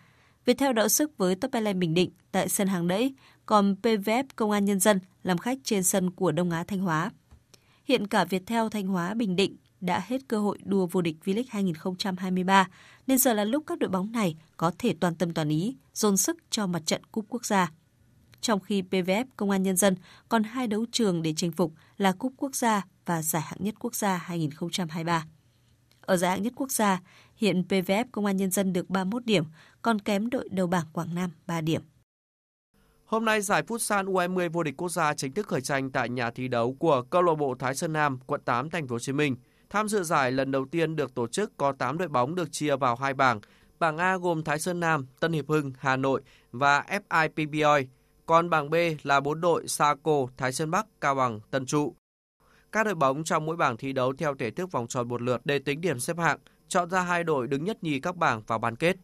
[0.45, 3.14] Viettel đỡ sức với Top Airlines Bình Định tại sân hàng đẫy,
[3.47, 7.11] còn PVF Công an Nhân dân làm khách trên sân của Đông Á Thanh Hóa.
[7.87, 11.45] Hiện cả Viettel Thanh Hóa Bình Định đã hết cơ hội đua vô địch V-League
[11.49, 12.68] 2023,
[13.07, 16.16] nên giờ là lúc các đội bóng này có thể toàn tâm toàn ý, dồn
[16.16, 17.72] sức cho mặt trận Cúp Quốc gia.
[18.41, 19.97] Trong khi PVF Công an Nhân dân
[20.28, 23.74] còn hai đấu trường để chinh phục là Cúp Quốc gia và Giải hạng nhất
[23.78, 25.26] quốc gia 2023.
[26.01, 27.01] Ở giải hạng nhất quốc gia,
[27.37, 29.45] hiện PVF Công an Nhân dân được 31 điểm,
[29.82, 31.82] còn kém đội đầu bảng Quảng Nam 3 điểm.
[33.07, 36.30] Hôm nay giải Futsal U20 vô địch quốc gia chính thức khởi tranh tại nhà
[36.30, 39.12] thi đấu của câu lạc bộ Thái Sơn Nam, quận 8, thành phố Hồ Chí
[39.12, 39.36] Minh.
[39.70, 42.76] Tham dự giải lần đầu tiên được tổ chức có 8 đội bóng được chia
[42.76, 43.40] vào hai bảng.
[43.78, 47.86] Bảng A gồm Thái Sơn Nam, Tân Hiệp Hưng, Hà Nội và FIPBOI.
[48.26, 51.94] Còn bảng B là 4 đội Saco, Thái Sơn Bắc, Cao Bằng, Tân Trụ.
[52.72, 55.40] Các đội bóng trong mỗi bảng thi đấu theo thể thức vòng tròn một lượt
[55.44, 56.38] để tính điểm xếp hạng,
[56.68, 58.96] chọn ra hai đội đứng nhất nhì các bảng vào bán kết.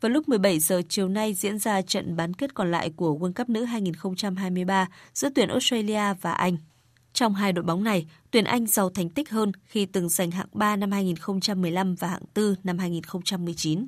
[0.00, 3.32] Vào lúc 17 giờ chiều nay diễn ra trận bán kết còn lại của World
[3.32, 6.56] Cup nữ 2023 giữa tuyển Australia và Anh.
[7.12, 10.46] Trong hai đội bóng này, tuyển Anh giàu thành tích hơn khi từng giành hạng
[10.52, 13.86] 3 năm 2015 và hạng 4 năm 2019.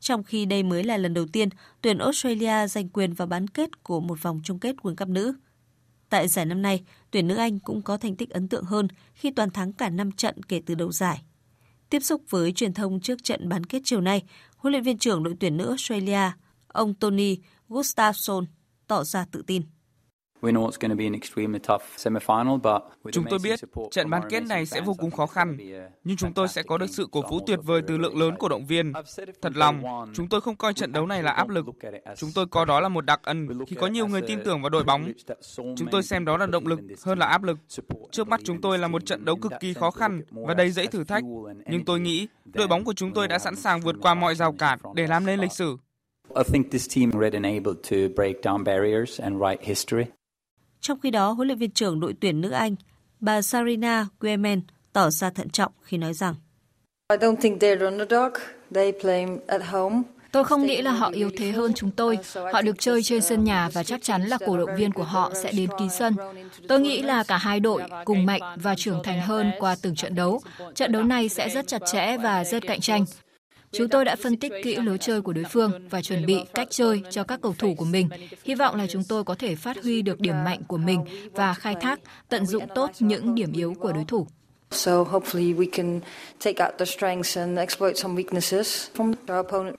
[0.00, 1.48] Trong khi đây mới là lần đầu tiên
[1.82, 5.34] tuyển Australia giành quyền vào bán kết của một vòng chung kết World Cup nữ.
[6.08, 9.30] Tại giải năm nay, tuyển nữ Anh cũng có thành tích ấn tượng hơn khi
[9.30, 11.22] toàn thắng cả 5 trận kể từ đầu giải.
[11.90, 14.22] Tiếp xúc với truyền thông trước trận bán kết chiều nay,
[14.56, 16.30] huấn luyện viên trưởng đội tuyển nữ Australia,
[16.68, 18.44] ông Tony Gustafsson,
[18.86, 19.62] tỏ ra tự tin.
[23.12, 23.60] Chúng tôi biết
[23.90, 25.56] trận bán kết này sẽ vô cùng khó khăn,
[26.04, 28.48] nhưng chúng tôi sẽ có được sự cổ vũ tuyệt vời từ lượng lớn cổ
[28.48, 28.92] động viên.
[29.42, 29.82] Thật lòng,
[30.14, 31.66] chúng tôi không coi trận đấu này là áp lực.
[32.16, 34.70] Chúng tôi coi đó là một đặc ân khi có nhiều người tin tưởng vào
[34.70, 35.12] đội bóng.
[35.56, 37.58] Chúng tôi xem đó là động lực hơn là áp lực.
[38.10, 40.86] Trước mắt chúng tôi là một trận đấu cực kỳ khó khăn và đầy dẫy
[40.86, 41.24] thử thách,
[41.66, 44.52] nhưng tôi nghĩ đội bóng của chúng tôi đã sẵn sàng vượt qua mọi rào
[44.52, 45.76] cản để làm nên lịch sử.
[46.36, 50.04] I think this team ready and able to break down barriers and write history.
[50.86, 52.74] Trong khi đó, huấn luyện viên trưởng đội tuyển nữ Anh,
[53.20, 54.60] bà Sarina Guemen
[54.92, 56.34] tỏ ra thận trọng khi nói rằng
[60.32, 62.18] Tôi không nghĩ là họ yếu thế hơn chúng tôi.
[62.52, 65.32] Họ được chơi trên sân nhà và chắc chắn là cổ động viên của họ
[65.42, 66.14] sẽ đến ký sân.
[66.68, 70.14] Tôi nghĩ là cả hai đội cùng mạnh và trưởng thành hơn qua từng trận
[70.14, 70.40] đấu.
[70.74, 73.04] Trận đấu này sẽ rất chặt chẽ và rất cạnh tranh.
[73.72, 76.68] Chúng tôi đã phân tích kỹ lối chơi của đối phương và chuẩn bị cách
[76.70, 78.08] chơi cho các cầu thủ của mình.
[78.44, 81.54] Hy vọng là chúng tôi có thể phát huy được điểm mạnh của mình và
[81.54, 84.26] khai thác, tận dụng tốt những điểm yếu của đối thủ.
[84.70, 86.00] So hopefully we can
[86.44, 89.76] take out the strengths and exploit some weaknesses from our opponent.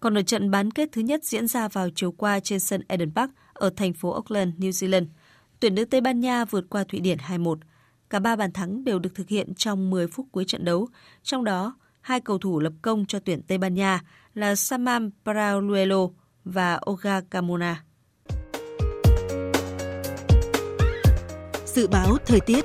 [0.00, 3.10] Còn ở trận bán kết thứ nhất diễn ra vào chiều qua trên sân Eden
[3.14, 5.06] Park ở thành phố Auckland, New Zealand,
[5.60, 7.56] tuyển nữ Tây Ban Nha vượt qua Thụy Điển 2-1.
[8.10, 10.88] Cả ba bàn thắng đều được thực hiện trong 10 phút cuối trận đấu,
[11.22, 14.00] trong đó hai cầu thủ lập công cho tuyển Tây Ban Nha
[14.34, 16.08] là Samam Parauelo
[16.44, 17.84] và Olga Carmona.
[21.66, 22.64] Dự báo thời tiết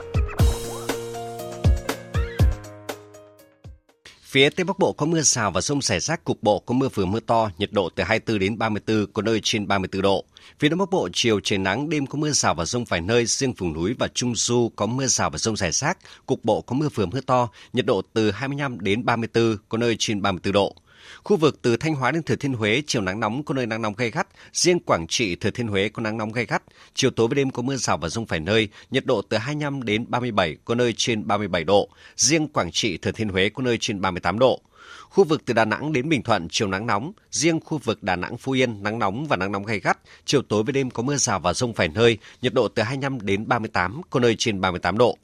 [4.30, 6.90] Phía Tây Bắc Bộ có mưa rào và rông rải rác cục bộ có mưa
[6.94, 10.26] vừa mưa to, nhiệt độ từ 24 đến 34, có nơi trên 34 độ.
[10.60, 13.26] Phía Đông Bắc Bộ chiều trời nắng, đêm có mưa rào và rông vài nơi,
[13.26, 16.62] riêng vùng núi và Trung Du có mưa rào và rông rải rác, cục bộ
[16.62, 20.54] có mưa vừa mưa to, nhiệt độ từ 25 đến 34, có nơi trên 34
[20.54, 20.76] độ.
[21.24, 23.82] Khu vực từ Thanh Hóa đến Thừa Thiên Huế chiều nắng nóng có nơi nắng
[23.82, 27.12] nóng gay gắt, riêng Quảng Trị, Thừa Thiên Huế có nắng nóng gay gắt, chiều
[27.12, 30.06] tối và đêm có mưa rào và rông vài nơi, nhiệt độ từ 25 đến
[30.08, 34.02] 37, có nơi trên 37 độ, riêng Quảng Trị, Thừa Thiên Huế có nơi trên
[34.02, 34.62] 38 độ.
[35.10, 38.16] Khu vực từ Đà Nẵng đến Bình Thuận chiều nắng nóng, riêng khu vực Đà
[38.16, 41.04] Nẵng Phú Yên nắng nóng và nắng nóng gay gắt, chiều tối và đêm có
[41.04, 44.62] mưa rào và rông vài nơi, nhiệt độ từ 25 đến 38, có nơi trên
[44.62, 45.18] 38 độ.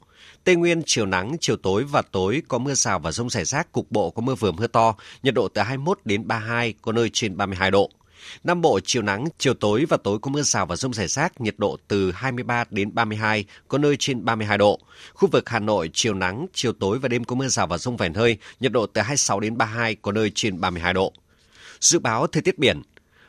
[0.44, 3.72] Tây Nguyên chiều nắng, chiều tối và tối có mưa rào và rông rải rác,
[3.72, 7.10] cục bộ có mưa vừa mưa to, nhiệt độ từ 21 đến 32, có nơi
[7.12, 7.90] trên 32 độ.
[8.44, 11.40] Nam Bộ chiều nắng, chiều tối và tối có mưa rào và rông rải rác,
[11.40, 14.80] nhiệt độ từ 23 đến 32, có nơi trên 32 độ.
[15.14, 17.96] Khu vực Hà Nội chiều nắng, chiều tối và đêm có mưa rào và rông
[17.96, 21.12] vài nơi, nhiệt độ từ 26 đến 32, có nơi trên 32 độ.
[21.80, 22.82] Dự báo thời tiết biển,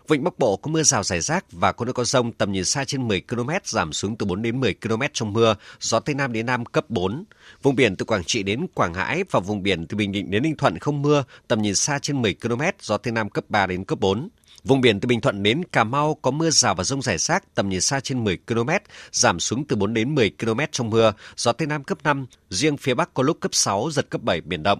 [0.10, 2.66] Vịnh Bắc Bộ có mưa rào rải rác và có nơi có rông tầm nhìn
[2.66, 6.16] xa trên 10 km giảm xuống từ 4 đến 10 km trong mưa, gió Tây
[6.16, 7.24] Nam đến Nam cấp 4.
[7.64, 10.44] Vùng biển từ Quảng Trị đến Quảng Ngãi và vùng biển từ Bình Định đến
[10.44, 13.66] Ninh Thuận không mưa, tầm nhìn xa trên 10 km, gió Tây Nam cấp 3
[13.66, 14.30] đến cấp 4.
[14.64, 17.56] Vùng biển từ Bình Thuận đến Cà Mau có mưa rào và rông rải rác,
[17.56, 18.70] tầm nhìn xa trên 10 km,
[19.12, 22.78] giảm xuống từ 4 đến 10 km trong mưa, gió Tây Nam cấp 5, riêng
[22.78, 24.80] phía Bắc có lúc cấp 6, giật cấp 7, biển động.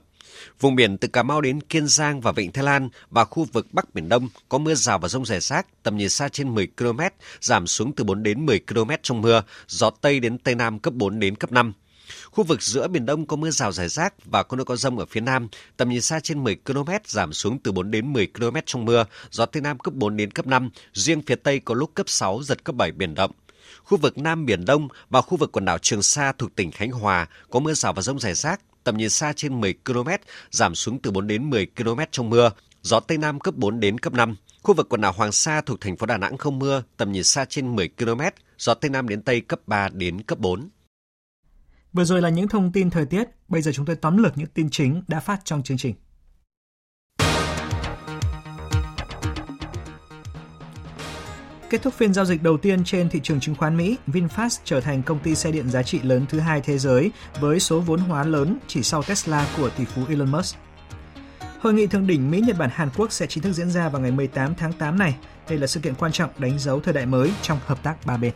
[0.60, 3.68] Vùng biển từ Cà Mau đến Kiên Giang và Vịnh Thái Lan và khu vực
[3.72, 6.68] Bắc Biển Đông có mưa rào và rông rải rác, tầm nhìn xa trên 10
[6.78, 7.00] km,
[7.42, 10.94] giảm xuống từ 4 đến 10 km trong mưa, gió Tây đến Tây Nam cấp
[10.94, 11.74] 4 đến cấp 5.
[12.32, 15.00] Khu vực giữa Biển Đông có mưa rào rải rác và có nơi có rông
[15.00, 18.28] ở phía Nam, tầm nhìn xa trên 10 km, giảm xuống từ 4 đến 10
[18.28, 21.74] km trong mưa, gió Tây Nam cấp 4 đến cấp 5, riêng phía Tây có
[21.74, 23.32] lúc cấp 6, giật cấp 7 biển động.
[23.84, 26.92] Khu vực Nam Biển Đông và khu vực quần đảo Trường Sa thuộc tỉnh Khánh
[26.92, 30.10] Hòa có mưa rào và rông rải rác, tầm nhìn xa trên 10 km,
[30.52, 34.00] giảm xuống từ 4 đến 10 km trong mưa, gió Tây Nam cấp 4 đến
[34.00, 34.36] cấp 5.
[34.64, 37.24] Khu vực quần đảo Hoàng Sa thuộc thành phố Đà Nẵng không mưa, tầm nhìn
[37.24, 38.22] xa trên 10 km,
[38.58, 40.70] gió Tây Nam đến Tây cấp 3 đến cấp 4.
[41.94, 44.48] Vừa rồi là những thông tin thời tiết, bây giờ chúng tôi tóm lược những
[44.48, 45.96] tin chính đã phát trong chương trình.
[51.76, 54.82] Kết thúc phiên giao dịch đầu tiên trên thị trường chứng khoán Mỹ, VinFast trở
[54.82, 58.00] thành công ty xe điện giá trị lớn thứ hai thế giới với số vốn
[58.00, 60.58] hóa lớn chỉ sau Tesla của tỷ phú Elon Musk.
[61.60, 64.02] Hội nghị thượng đỉnh Mỹ, Nhật Bản, Hàn Quốc sẽ chính thức diễn ra vào
[64.02, 65.16] ngày 18 tháng 8 này.
[65.50, 68.18] Đây là sự kiện quan trọng đánh dấu thời đại mới trong hợp tác ba
[68.18, 68.34] bên.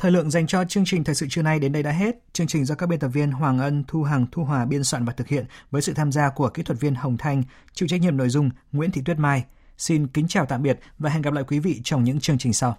[0.00, 2.16] Thời lượng dành cho chương trình thời sự trưa nay đến đây đã hết.
[2.32, 5.04] Chương trình do các biên tập viên Hoàng Ân, Thu Hằng, Thu Hòa biên soạn
[5.04, 7.42] và thực hiện với sự tham gia của kỹ thuật viên Hồng Thanh,
[7.74, 9.44] chịu trách nhiệm nội dung Nguyễn Thị Tuyết Mai.
[9.78, 12.52] Xin kính chào tạm biệt và hẹn gặp lại quý vị trong những chương trình
[12.52, 12.76] sau.